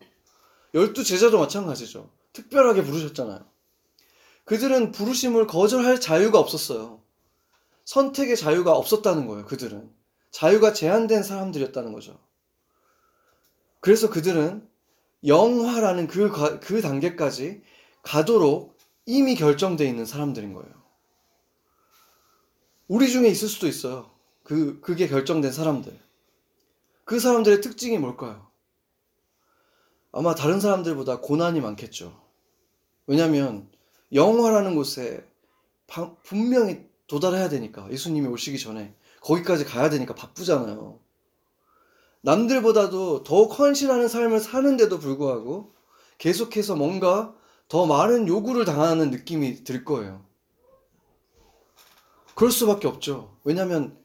[0.75, 2.11] 열두 제자도 마찬가지죠.
[2.31, 3.43] 특별하게 부르셨잖아요.
[4.45, 7.01] 그들은 부르심을 거절할 자유가 없었어요.
[7.85, 9.89] 선택의 자유가 없었다는 거예요, 그들은.
[10.29, 12.19] 자유가 제한된 사람들이었다는 거죠.
[13.79, 14.67] 그래서 그들은
[15.25, 17.63] 영화라는 그, 그 단계까지
[18.03, 20.69] 가도록 이미 결정되어 있는 사람들인 거예요.
[22.87, 24.09] 우리 중에 있을 수도 있어요.
[24.43, 25.97] 그, 그게 결정된 사람들.
[27.05, 28.47] 그 사람들의 특징이 뭘까요?
[30.11, 32.19] 아마 다른 사람들보다 고난이 많겠죠.
[33.05, 33.69] 왜냐하면
[34.13, 35.27] 영화라는 곳에
[36.23, 40.99] 분명히 도달해야 되니까 예수님이 오시기 전에 거기까지 가야 되니까 바쁘잖아요.
[42.21, 45.73] 남들보다도 더 헌신하는 삶을 사는데도 불구하고
[46.17, 47.35] 계속해서 뭔가
[47.69, 50.25] 더 많은 요구를 당하는 느낌이 들 거예요.
[52.35, 53.37] 그럴 수밖에 없죠.
[53.43, 53.97] 왜냐하면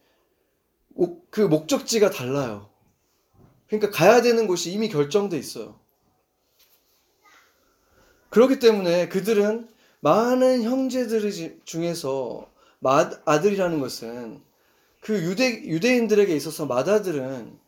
[1.31, 2.69] 그 목적지가 달라요.
[3.67, 5.81] 그러니까 가야 되는 곳이 이미 결정돼 있어요.
[8.29, 9.69] 그렇기 때문에 그들은
[10.01, 11.33] 많은 형제들
[11.65, 12.51] 중에서
[12.81, 14.43] 맏아들이라는 것은
[15.01, 17.59] 그 유대, 유대인들에게 있어서 맏아들은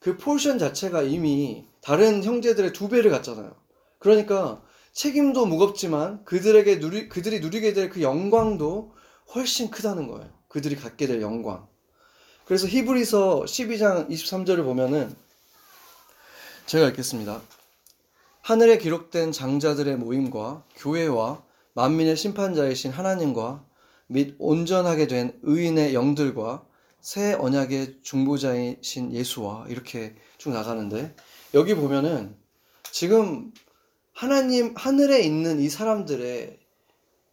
[0.00, 3.54] 그 포션 자체가 이미 다른 형제들의 두 배를 갖잖아요.
[3.98, 4.60] 그러니까
[4.94, 8.94] 책임도 무겁지만 그들에게 누리, 그들이 누리게 될 그 영광도
[9.34, 10.30] 훨씬 크다는 거예요.
[10.48, 11.66] 그들이 갖게 될 영광.
[12.44, 15.14] 그래서 히브리서 12장 23절을 보면은
[16.66, 17.42] 제가 읽겠습니다.
[18.42, 23.64] 하늘에 기록된 장자들의 모임과 교회와 만민의 심판자이신 하나님과
[24.06, 26.64] 및 온전하게 된 의인의 영들과
[27.00, 31.16] 새 언약의 중보자이신 예수와 이렇게 쭉 나가는데
[31.54, 32.36] 여기 보면은
[32.92, 33.52] 지금
[34.14, 36.58] 하나님 하늘에 있는 이 사람들의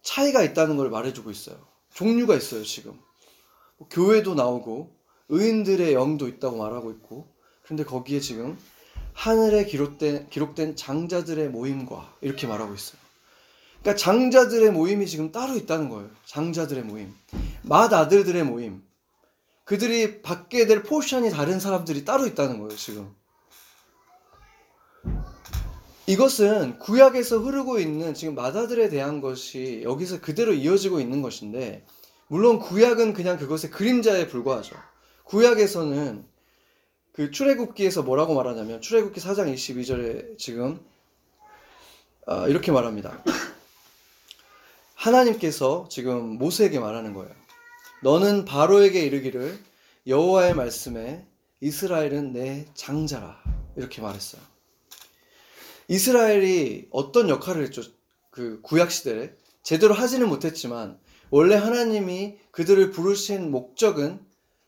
[0.02, 1.56] 차이가 있다는 걸 말해주고 있어요.
[1.94, 2.98] 종류가 있어요 지금.
[3.78, 4.94] 뭐 교회도 나오고
[5.28, 7.28] 의인들의 영도 있다고 말하고 있고
[7.62, 8.58] 그런데 거기에 지금
[9.14, 13.00] 하늘에 기록된, 기록된 장자들의 모임과 이렇게 말하고 있어요.
[13.80, 16.10] 그러니까 장자들의 모임이 지금 따로 있다는 거예요.
[16.26, 17.14] 장자들의 모임.
[17.62, 18.82] 맏 아들들의 모임.
[19.64, 23.14] 그들이 받게 될 포션이 다른 사람들이 따로 있다는 거예요, 지금.
[26.12, 31.86] 이것은 구약에서 흐르고 있는 지금 맏아들에 대한 것이 여기서 그대로 이어지고 있는 것인데,
[32.26, 34.76] 물론 구약은 그냥 그것의 그림자에 불과하죠.
[35.24, 36.26] 구약에서는
[37.12, 40.84] 그 출애굽기에서 뭐라고 말하냐면 출애굽기 4장 22절에 지금
[42.26, 43.24] 아, 이렇게 말합니다.
[44.94, 47.34] 하나님께서 지금 모세에게 말하는 거예요.
[48.02, 49.58] 너는 바로에게 이르기를
[50.06, 51.26] 여호와의 말씀에
[51.60, 53.42] 이스라엘은 내 장자라
[53.76, 54.51] 이렇게 말했어요.
[55.88, 57.82] 이스라엘이 어떤 역할을 했죠?
[58.30, 60.98] 그 구약 시대에 제대로 하지는 못했지만
[61.30, 64.20] 원래 하나님이 그들을 부르신 목적은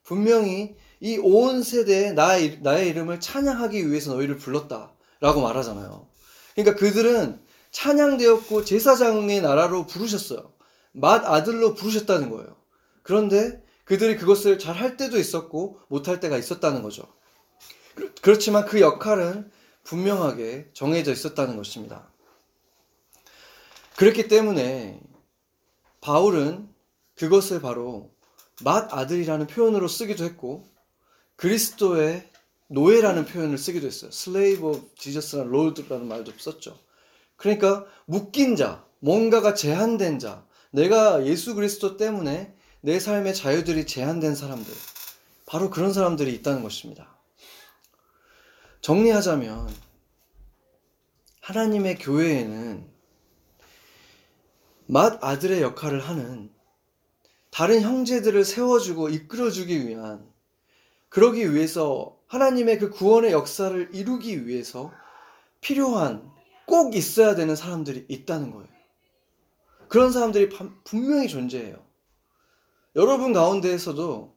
[0.03, 6.07] 분명히 이 온 세대에 나의, 나의 이름을 찬양하기 위해서 너희를 불렀다 라고 말하잖아요.
[6.55, 7.41] 그러니까 그들은
[7.73, 10.53] 찬양되었고 제사장의 나라로 부르셨어요.
[10.93, 12.57] 맏 아들로 부르셨다는 거예요.
[13.03, 17.03] 그런데 그들이 그것을 잘 할 때도 있었고 못할 때가 있었다는 거죠.
[18.23, 19.51] 그렇지만 그 역할은
[19.85, 22.09] 분명하게 정해져 있었다는 것입니다.
[23.97, 25.01] 그렇기 때문에
[26.01, 26.69] 바울은
[27.15, 28.11] 그것을 바로
[28.63, 30.69] 맏 아들이라는 표현으로 쓰기도 했고
[31.37, 32.29] 그리스도의
[32.69, 34.11] 노예라는 표현을 쓰기도 했어요.
[34.11, 36.79] slave of Jesus라는 Lord라는 말도 썼죠.
[37.37, 44.73] 그러니까 묶인 자, 뭔가가 제한된 자, 내가 예수 그리스도 때문에 내 삶의 자유들이 제한된 사람들,
[45.47, 47.14] 바로 그런 사람들이 있다는 것입니다.
[48.85, 49.75] 정리하자면,
[51.41, 52.87] 하나님의 교회에는
[54.89, 56.53] 맏 아들의 역할을 하는
[57.51, 60.31] 다른 형제들을 세워주고 이끌어주기 위한,
[61.09, 64.93] 그러기 위해서 하나님의 그 구원의 역사를 이루기 위해서
[65.63, 66.31] 필요한
[66.67, 68.69] 꼭 있어야 되는 사람들이 있다는 거예요.
[69.89, 70.51] 그런 사람들이
[70.85, 71.83] 분명히 존재해요.
[72.97, 74.37] 여러분 가운데에서도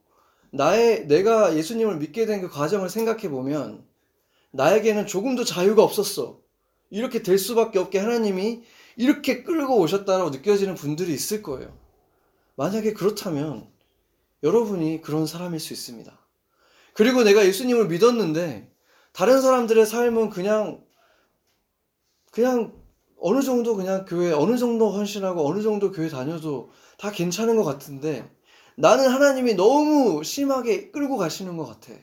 [0.54, 3.86] 나의 내가 예수님을 믿게 된 그 과정을 생각해 보면
[4.58, 6.40] 나에게는 조금도 자유가 없었어.
[6.90, 8.64] 이렇게 될 수밖에 없게 하나님이
[8.96, 11.78] 이렇게 끌고 오셨다라고 느껴지는 분들이 있을 거예요.
[12.56, 13.70] 만약에 그렇다면
[14.42, 16.12] 여러분이 그런 사람일 수 있습니다.
[16.94, 18.72] 그리고 내가 예수님을 믿었는데
[19.14, 20.84] 다른 사람들의 삶은 그냥
[22.32, 22.74] 그냥
[23.20, 28.28] 어느 정도 그냥 교회 어느 정도 헌신하고 어느 정도 교회 다녀도 다 괜찮은 것 같은데
[28.76, 31.94] 나는 하나님이 너무 심하게 끌고 가시는 것 같아.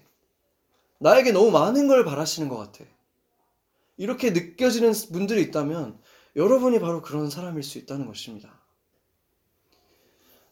[1.00, 2.84] 나에게 너무 많은 걸 바라시는 것 같아.
[3.96, 5.98] 이렇게 느껴지는 분들이 있다면
[6.36, 8.60] 여러분이 바로 그런 사람일 수 있다는 것입니다.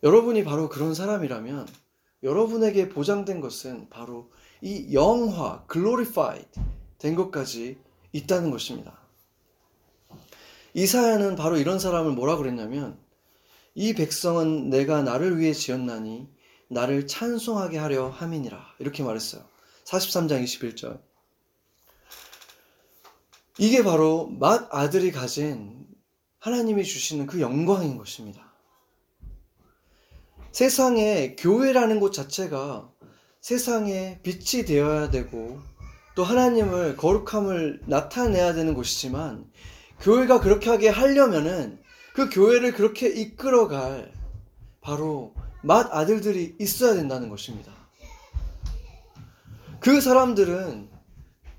[0.02, 1.66] 여러분이 바로 그런 사람이라면
[2.22, 6.48] 여러분에게 보장된 것은 바로 이 영화, glorified
[6.98, 7.78] 된 것까지
[8.12, 9.00] 있다는 것입니다.
[10.74, 12.98] 이사야는 바로 이런 사람을 뭐라 그랬냐면
[13.74, 16.28] 이 백성은 내가 나를 위해 지었나니
[16.68, 19.51] 나를 찬송하게 하려 함이니라 이렇게 말했어요.
[19.84, 21.00] 43장 21절.
[23.58, 25.86] 이게 바로 맏 아들이 가진
[26.38, 28.52] 하나님이 주시는 그 영광인 것입니다.
[30.52, 32.90] 세상에 교회라는 곳 자체가
[33.40, 35.60] 세상에 빛이 되어야 되고
[36.14, 39.50] 또 하나님을 거룩함을 나타내야 되는 곳이지만
[40.00, 41.80] 교회가 그렇게 하게 하려면은
[42.12, 44.12] 그 교회를 그렇게 이끌어갈
[44.80, 47.71] 바로 맏 아들들이 있어야 된다는 것입니다.
[49.82, 50.88] 그 사람들은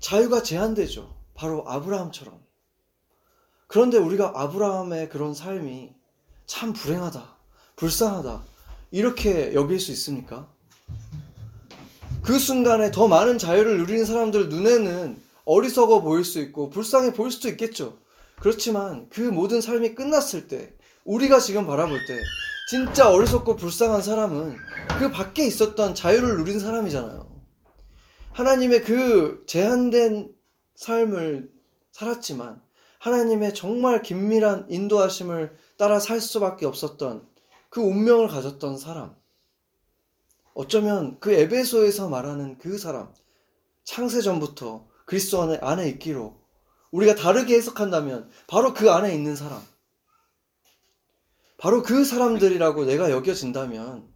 [0.00, 1.14] 자유가 제한되죠.
[1.34, 2.40] 바로 아브라함처럼.
[3.66, 5.92] 그런데 우리가 아브라함의 그런 삶이
[6.46, 7.22] 참 불행하다,
[7.76, 8.42] 불쌍하다,
[8.92, 10.48] 이렇게 여길 수 있습니까?
[12.22, 17.48] 그 순간에 더 많은 자유를 누리는 사람들 눈에는 어리석어 보일 수 있고 불쌍해 보일 수도
[17.50, 17.98] 있겠죠.
[18.40, 20.72] 그렇지만 그 모든 삶이 끝났을 때
[21.04, 22.18] 우리가 지금 바라볼 때
[22.70, 24.56] 진짜 어리석고 불쌍한 사람은
[24.98, 27.33] 그 밖에 있었던 자유를 누린 사람이잖아요.
[28.34, 30.34] 하나님의 그 제한된
[30.74, 31.52] 삶을
[31.92, 32.60] 살았지만
[32.98, 37.28] 하나님의 정말 긴밀한 인도하심을 따라 살 수밖에 없었던
[37.70, 39.14] 그 운명을 가졌던 사람.
[40.52, 43.12] 어쩌면 그 에베소에서 말하는 그 사람,
[43.84, 46.36] 창세 전부터 그리스도 안에, 안에 있기로
[46.90, 49.62] 우리가 다르게 해석한다면 바로 그 안에 있는 사람.
[51.56, 54.08] 바로 그 사람들이라고 내가 여겨진다면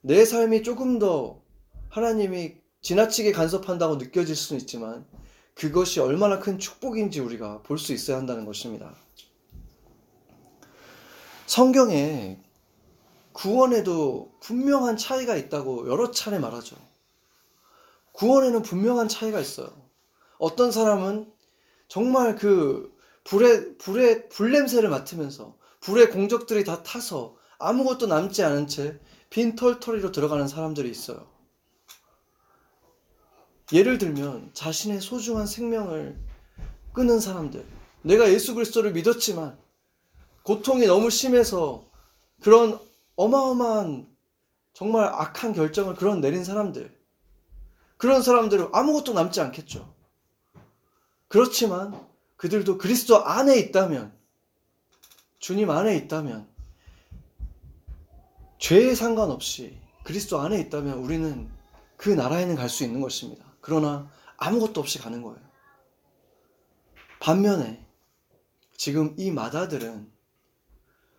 [0.00, 1.42] 내 삶이 조금 더
[1.90, 5.04] 하나님이 지나치게 간섭한다고 느껴질 수는 있지만
[5.54, 8.94] 그것이 얼마나 큰 축복인지 우리가 볼 수 있어야 한다는 것입니다.
[11.46, 12.38] 성경에
[13.32, 16.76] 구원에도 분명한 차이가 있다고 여러 차례 말하죠.
[18.12, 19.68] 구원에는 분명한 차이가 있어요.
[20.38, 21.32] 어떤 사람은
[21.88, 30.12] 정말 그 불의, 불의, 불냄새를 맡으면서 불의 공적들이 다 타서 아무것도 남지 않은 채 빈털터리로
[30.12, 31.35] 들어가는 사람들이 있어요.
[33.72, 36.16] 예를 들면 자신의 소중한 생명을
[36.92, 37.64] 끊은 사람들.
[38.02, 39.58] 내가 예수 그리스도를 믿었지만
[40.44, 41.84] 고통이 너무 심해서
[42.40, 42.78] 그런
[43.16, 44.06] 어마어마한
[44.72, 46.94] 정말 악한 결정을 그런 내린 사람들.
[47.96, 49.92] 그런 사람들은 아무것도 남지 않겠죠.
[51.28, 51.98] 그렇지만
[52.36, 54.12] 그들도 그리스도 안에 있다면
[55.38, 56.46] 주님 안에 있다면
[58.58, 61.48] 죄에 상관없이 그리스도 안에 있다면 우리는
[61.96, 63.45] 그 나라에는 갈 수 있는 것입니다.
[63.66, 65.40] 그러나 아무것도 없이 가는 거예요.
[67.18, 67.84] 반면에
[68.76, 70.08] 지금 이 마다들은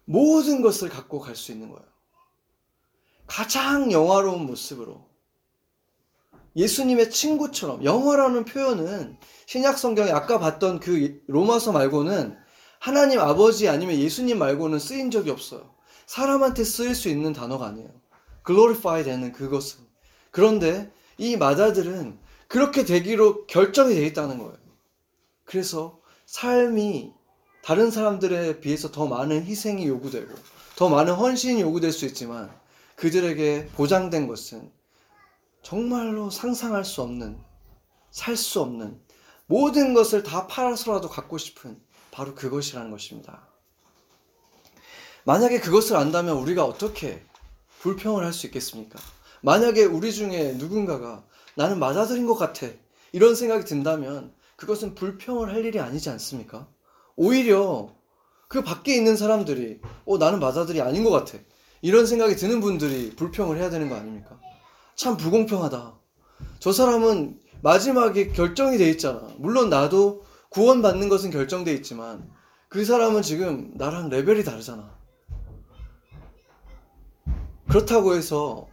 [0.06, 1.86] 모든 것을 갖고 갈 수 있는 거예요.
[3.26, 5.06] 가장 영화로운 모습으로
[6.56, 12.38] 예수님의 친구처럼 영화라는 표현은 신약 성경에 아까 봤던 그 로마서 말고는
[12.80, 15.76] 하나님 아버지 아니면 예수님 말고는 쓰인 적이 없어요.
[16.06, 17.90] 사람한테 쓰일 수 있는 단어가 아니에요.
[18.46, 19.86] glorify 되는 그것은.
[20.32, 24.58] 그런데 이 마다들은 그렇게 되기로 결정이 되어 있다는 거예요.
[25.44, 27.14] 그래서 삶이
[27.64, 30.34] 다른 사람들에 비해서 더 많은 희생이 요구되고
[30.76, 32.52] 더 많은 헌신이 요구될 수 있지만
[32.96, 34.72] 그들에게 보장된 것은
[35.62, 37.38] 정말로 상상할 수 없는,
[38.12, 39.00] 살 수 없는
[39.48, 41.80] 모든 것을 다 팔아서라도 갖고 싶은
[42.12, 43.48] 바로 그것이라는 것입니다.
[45.26, 47.24] 만약에 그것을 안다면 우리가 어떻게
[47.80, 48.98] 불평을 할 수 있겠습니까?
[49.42, 51.24] 만약에 우리 중에 누군가가
[51.58, 52.68] 나는 맞아들인 것 같아.
[53.12, 56.68] 이런 생각이 든다면 그것은 불평을 할 일이 아니지 않습니까?
[57.16, 57.96] 오히려
[58.48, 61.40] 그 밖에 있는 사람들이 어, 나는 맞아들이 아닌 것 같아.
[61.82, 64.40] 이런 생각이 드는 분들이 불평을 해야 되는 거 아닙니까?
[64.96, 65.96] 참 불공평하다.
[66.60, 69.28] 저 사람은 마지막에 결정이 돼 있잖아.
[69.40, 72.30] 물론 나도 구원받는 것은 결정돼 있지만
[72.70, 74.96] 그 사람은 지금 나랑 레벨이 다르잖아.
[77.68, 78.68] 그렇다고 해서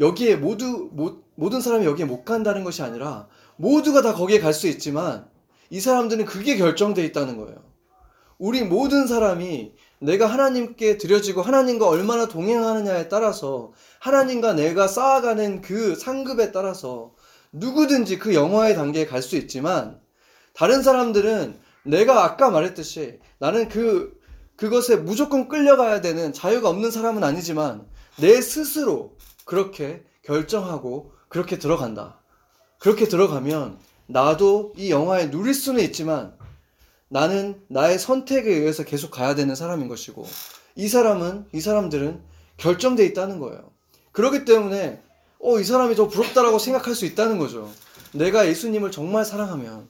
[0.00, 4.66] 여기에 모두 모, 모든 사람이 여기에 못 간다는 것이 아니라 모두가 다 거기에 갈 수
[4.68, 5.26] 있지만
[5.70, 7.56] 이 사람들은 그게 결정돼 있다는 거예요.
[8.38, 16.52] 우리 모든 사람이 내가 하나님께 드려지고 하나님과 얼마나 동행하느냐에 따라서 하나님과 내가 쌓아가는 그 상급에
[16.52, 17.12] 따라서
[17.52, 20.00] 누구든지 그 영화의 단계에 갈 수 있지만
[20.52, 24.18] 다른 사람들은 내가 아까 말했듯이 나는 그
[24.56, 27.86] 그것에 무조건 끌려가야 되는 자유가 없는 사람은 아니지만
[28.20, 32.18] 내 스스로 그렇게 결정하고 그렇게 들어간다.
[32.78, 36.36] 그렇게 들어가면 나도 이 영화에 누릴 수는 있지만
[37.08, 40.26] 나는 나의 선택에 의해서 계속 가야 되는 사람인 것이고
[40.76, 42.22] 이 사람은 이 사람들은
[42.56, 43.70] 결정돼 있다는 거예요.
[44.12, 45.02] 그렇기 때문에
[45.40, 47.70] 어, 이 사람이 더 부럽다라고 생각할 수 있다는 거죠.
[48.12, 49.88] 내가 예수님을 정말 사랑하면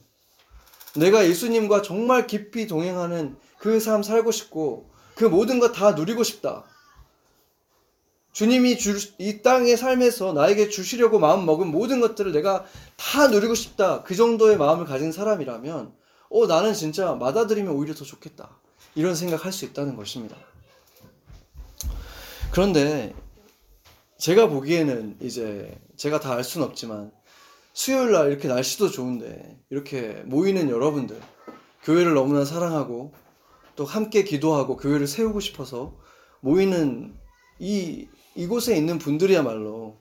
[0.96, 6.64] 내가 예수님과 정말 깊이 동행하는 그 삶 살고 싶고 그 모든 것 다 누리고 싶다.
[8.34, 12.64] 주님이 주, 이 땅의 삶에서 나에게 주시려고 마음 먹은 모든 것들을 내가
[12.96, 14.02] 다 누리고 싶다.
[14.02, 15.94] 그 정도의 마음을 가진 사람이라면,
[16.30, 18.58] 어, 나는 진짜 맞아들이면 오히려 더 좋겠다.
[18.96, 20.36] 이런 생각할 수 있다는 것입니다.
[22.50, 23.14] 그런데
[24.18, 27.12] 제가 보기에는 이제 제가 다 알 수는 없지만
[27.72, 31.20] 수요일 날 이렇게 날씨도 좋은데 이렇게 모이는 여러분들
[31.84, 33.12] 교회를 너무나 사랑하고
[33.76, 35.94] 또 함께 기도하고 교회를 세우고 싶어서
[36.40, 37.14] 모이는
[37.58, 39.96] 이 이곳에 있는 분들이야말로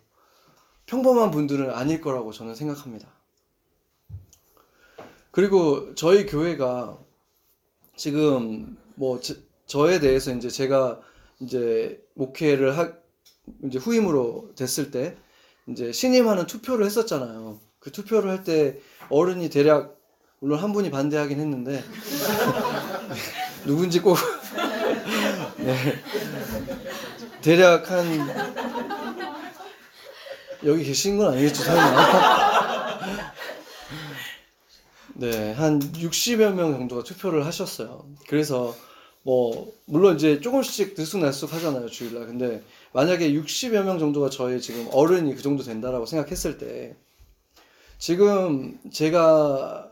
[0.85, 3.07] 평범한 분들은 아닐 거라고 저는 생각합니다.
[5.31, 6.97] 그리고 저희 교회가
[7.95, 9.19] 지금 뭐
[9.65, 10.99] 저, 에 대해서 이제 제가
[11.39, 12.93] 이제 목회를 하,
[13.63, 15.17] 이제 후임으로 됐을 때
[15.67, 17.59] 이제 신임하는 투표를 했었잖아요.
[17.79, 18.79] 그 투표를 할 때
[19.09, 19.97] 어른이 대략
[20.39, 21.83] 물론 한 분이 반대하긴 했는데
[23.65, 24.17] 누군지 꼭
[25.57, 25.75] 네.
[27.43, 28.07] 대략 한
[30.63, 33.03] 여기 계신 건 아니겠죠, 설마.
[35.15, 38.05] 네, 한 60여 명 정도가 투표를 하셨어요.
[38.27, 38.73] 그래서
[39.23, 42.27] 뭐 물론 이제 조금씩 들쑥날쑥 하잖아요, 주일날.
[42.27, 42.63] 근데
[42.93, 46.95] 만약에 60여 명 정도가 저희 지금 어른이 그 정도 된다라고 생각했을 때
[47.97, 49.89] 지금 제가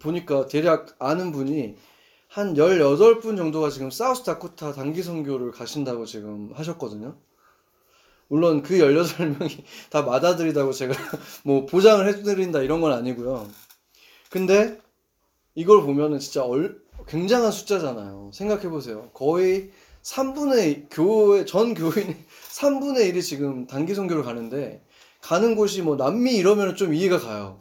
[0.00, 1.76] 보니까 대략 아는 분이
[2.30, 7.16] 한 18분 정도가 지금 사우스 다코타 단기 선교를 가신다고 지금 하셨거든요.
[8.28, 10.94] 물론 그 18명이 다 맏아들이다고 제가
[11.42, 13.48] 뭐 보장을 해드린다 이런 건 아니고요.
[14.30, 14.78] 근데
[15.56, 18.30] 이걸 보면은 진짜 얼, 굉장한 숫자잖아요.
[18.32, 19.10] 생각해보세요.
[19.12, 19.72] 거의
[20.02, 22.16] 3분의, 교회, 전 교인의
[22.54, 24.84] 3분의 1이 지금 단기 선교를 가는데,
[25.20, 27.60] 가는 곳이 뭐 남미 이러면 좀 이해가 가요.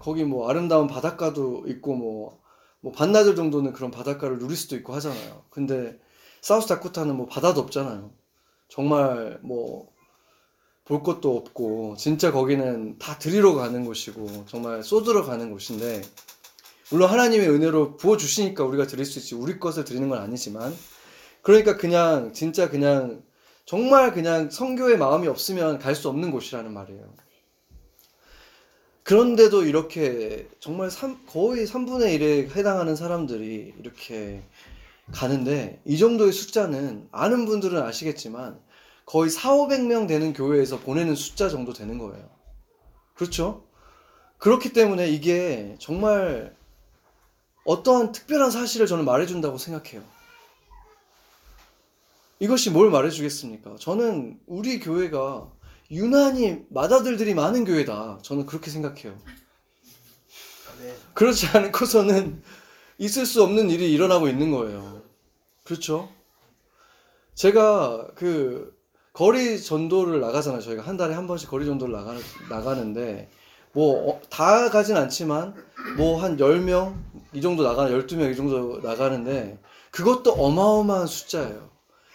[0.00, 2.45] 거기 뭐 아름다운 바닷가도 있고 뭐,
[2.86, 5.42] 뭐 반나절 정도는 그런 바닷가를 누릴 수도 있고 하잖아요.
[5.50, 5.98] 근데
[6.40, 8.12] 사우스 다코타는 뭐 바다도 없잖아요.
[8.68, 9.96] 정말 뭐
[10.86, 16.02] 볼 것도 없고 진짜 거기는 다 들이러 가는 곳이고 정말 쏟으러 가는 곳인데
[16.90, 20.72] 물론 하나님의 은혜로 부어 주시니까 우리가 드릴 수 있지 우리 것을 드리는 건 아니지만
[21.42, 23.24] 그러니까 그냥 진짜 그냥
[23.64, 27.02] 정말 그냥 성교의 마음이 없으면 갈 수 없는 곳이라는 말이에요.
[29.06, 34.42] 그런데도 이렇게 정말 삼- 거의 3분의 1에 해당하는 사람들이 이렇게
[35.12, 38.58] 가는데 이 정도의 숫자는 아는 분들은 아시겠지만
[39.04, 42.28] 거의 4, 500명 되는 교회에서 보내는 숫자 정도 되는 거예요.
[43.14, 43.64] 그렇죠?
[44.38, 46.56] 그렇기 때문에 이게 정말
[47.64, 50.02] 어떠한 특별한 사실을 저는 말해준다고 생각해요.
[52.40, 53.76] 이것이 뭘 말해주겠습니까?
[53.78, 55.48] 저는 우리 교회가
[55.90, 58.18] 유난히 맏아들들이 많은 교회다.
[58.22, 59.16] 저는 그렇게 생각해요.
[61.14, 62.42] 그렇지 않고서는
[62.98, 65.02] 있을 수 없는 일이 일어나고 있는 거예요.
[65.64, 66.10] 그렇죠?
[67.34, 68.74] 제가 그
[69.12, 70.60] 거리 전도를 나가잖아요.
[70.60, 72.14] 저희가 한 달에 한 번씩 거리 전도를 나가,
[72.50, 73.30] 나가는데
[73.72, 75.54] 뭐 어, 다 가진 않지만
[75.96, 76.94] 뭐 한 10명
[77.32, 79.58] 이 정도 나가는 12명 이 정도 나가는데
[79.90, 81.70] 그것도 어마어마한 숫자예요.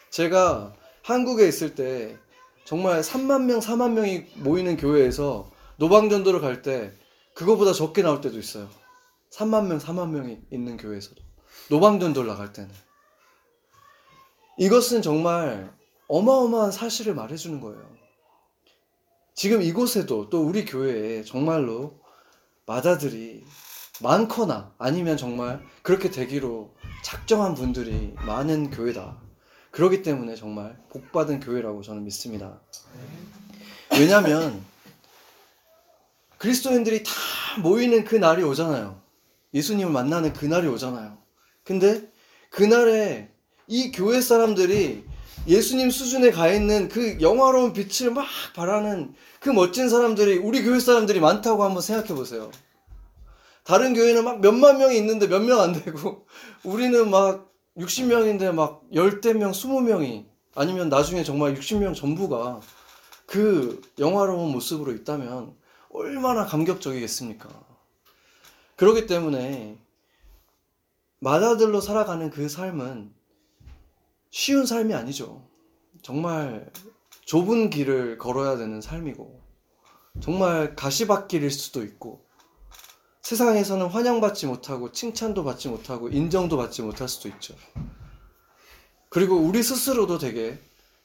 [0.09, 2.17] 제가 한국에 있을 때
[2.65, 6.91] 정말 3만 명, 4만 명이 모이는 교회에서 노방전도를 갈 때
[7.33, 8.69] 그거보다 적게 나올 때도 있어요.
[9.31, 11.21] 3만 명, 4만 명이 있는 교회에서도.
[11.69, 12.69] 노방전도를 나갈 때는.
[14.57, 15.73] 이것은 정말
[16.07, 17.81] 어마어마한 사실을 말해주는 거예요.
[19.33, 21.99] 지금 이곳에도 또 우리 교회에 정말로
[22.65, 23.43] 마다들이
[24.01, 29.21] 많거나 아니면 정말 그렇게 되기로 작정한 분들이 많은 교회다.
[29.71, 32.59] 그렇기 때문에 정말 복받은 교회라고 저는 믿습니다.
[33.91, 34.63] 왜냐하면
[36.37, 37.11] 그리스도인들이 다
[37.61, 38.99] 모이는 그 날이 오잖아요.
[39.53, 41.17] 예수님을 만나는 그 날이 오잖아요.
[41.63, 42.09] 근데
[42.49, 43.29] 그날에
[43.67, 45.05] 이 교회 사람들이
[45.47, 51.19] 예수님 수준에 가 있는 그 영화로운 빛을 막 발하는 그 멋진 사람들이 우리 교회 사람들이
[51.19, 52.51] 많다고 한번 생각해 보세요.
[53.63, 56.25] 다른 교회는 막 몇만 명이 있는데 몇 명 안 되고
[56.63, 62.59] 우리는 막 60명인데 막 열대 명, 20명이 아니면 나중에 정말 60명 전부가
[63.25, 65.55] 그 영화로운 모습으로 있다면
[65.89, 67.49] 얼마나 감격적이겠습니까?
[68.75, 69.77] 그렇기 때문에
[71.19, 73.13] 마다들로 살아가는 그 삶은
[74.31, 75.47] 쉬운 삶이 아니죠.
[76.01, 76.71] 정말
[77.25, 79.39] 좁은 길을 걸어야 되는 삶이고,
[80.19, 82.25] 정말 가시밭길일 수도 있고,
[83.31, 87.55] 세상에서는 환영받지 못하고, 칭찬도 받지 못하고, 인정도 받지 못할 수도 있죠.
[89.07, 90.59] 그리고 우리 스스로도 되게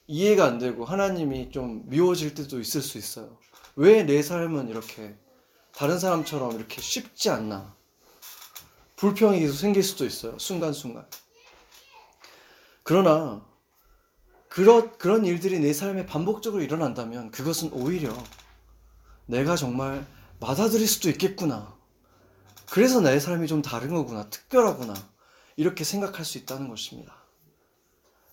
[0.08, 3.38] 이해가 안 되고, 하나님이 좀 미워질 때도 있을 수 있어요.
[3.76, 5.14] 왜 내 삶은 이렇게
[5.72, 7.76] 다른 사람처럼 이렇게 쉽지 않나?
[8.96, 10.36] 불평이 계속 생길 수도 있어요.
[10.40, 11.06] 순간순간.
[12.82, 13.46] 그러나
[14.48, 18.12] 그런 그런 일들이 내 삶에 반복적으로 일어난다면 그것은 오히려
[19.26, 20.04] 내가 정말
[20.40, 21.75] 받아들일 수도 있겠구나.
[22.70, 24.94] 그래서 내 삶이 좀 다른 거구나, 특별하구나.
[25.56, 27.14] 이렇게 생각할 수 있다는 것입니다.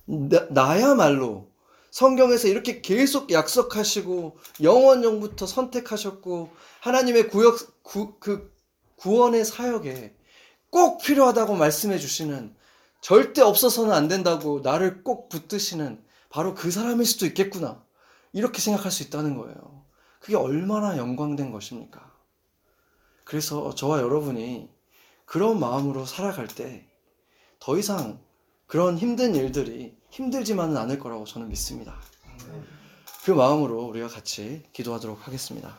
[0.06, 1.50] 나, 나야말로
[1.92, 6.50] 성경에서 이렇게 계속 약속하시고 영원영부터 선택하셨고
[6.82, 8.52] 하나님의 구역 구, 그
[8.98, 10.16] 구원의 사역에
[10.70, 12.56] 꼭 필요하다고 말씀해 주시는
[13.00, 17.84] 절대 없어서는 안 된다고 나를 꼭 붙드시는 바로 그 사람일 수도 있겠구나.
[18.32, 19.86] 이렇게 생각할 수 있다는 거예요.
[20.20, 22.13] 그게 얼마나 영광된 것입니까?
[23.24, 24.70] 그래서 저와 여러분이
[25.26, 26.94] 그런 마음으로 살아갈 때
[27.66, 28.20] 더 이상
[28.68, 31.96] 그런 힘든 일들이 힘들지만은 않을 거라고 저는 믿습니다.
[33.24, 35.78] 그 마음으로 우리가 같이 기도하도록 하겠습니다.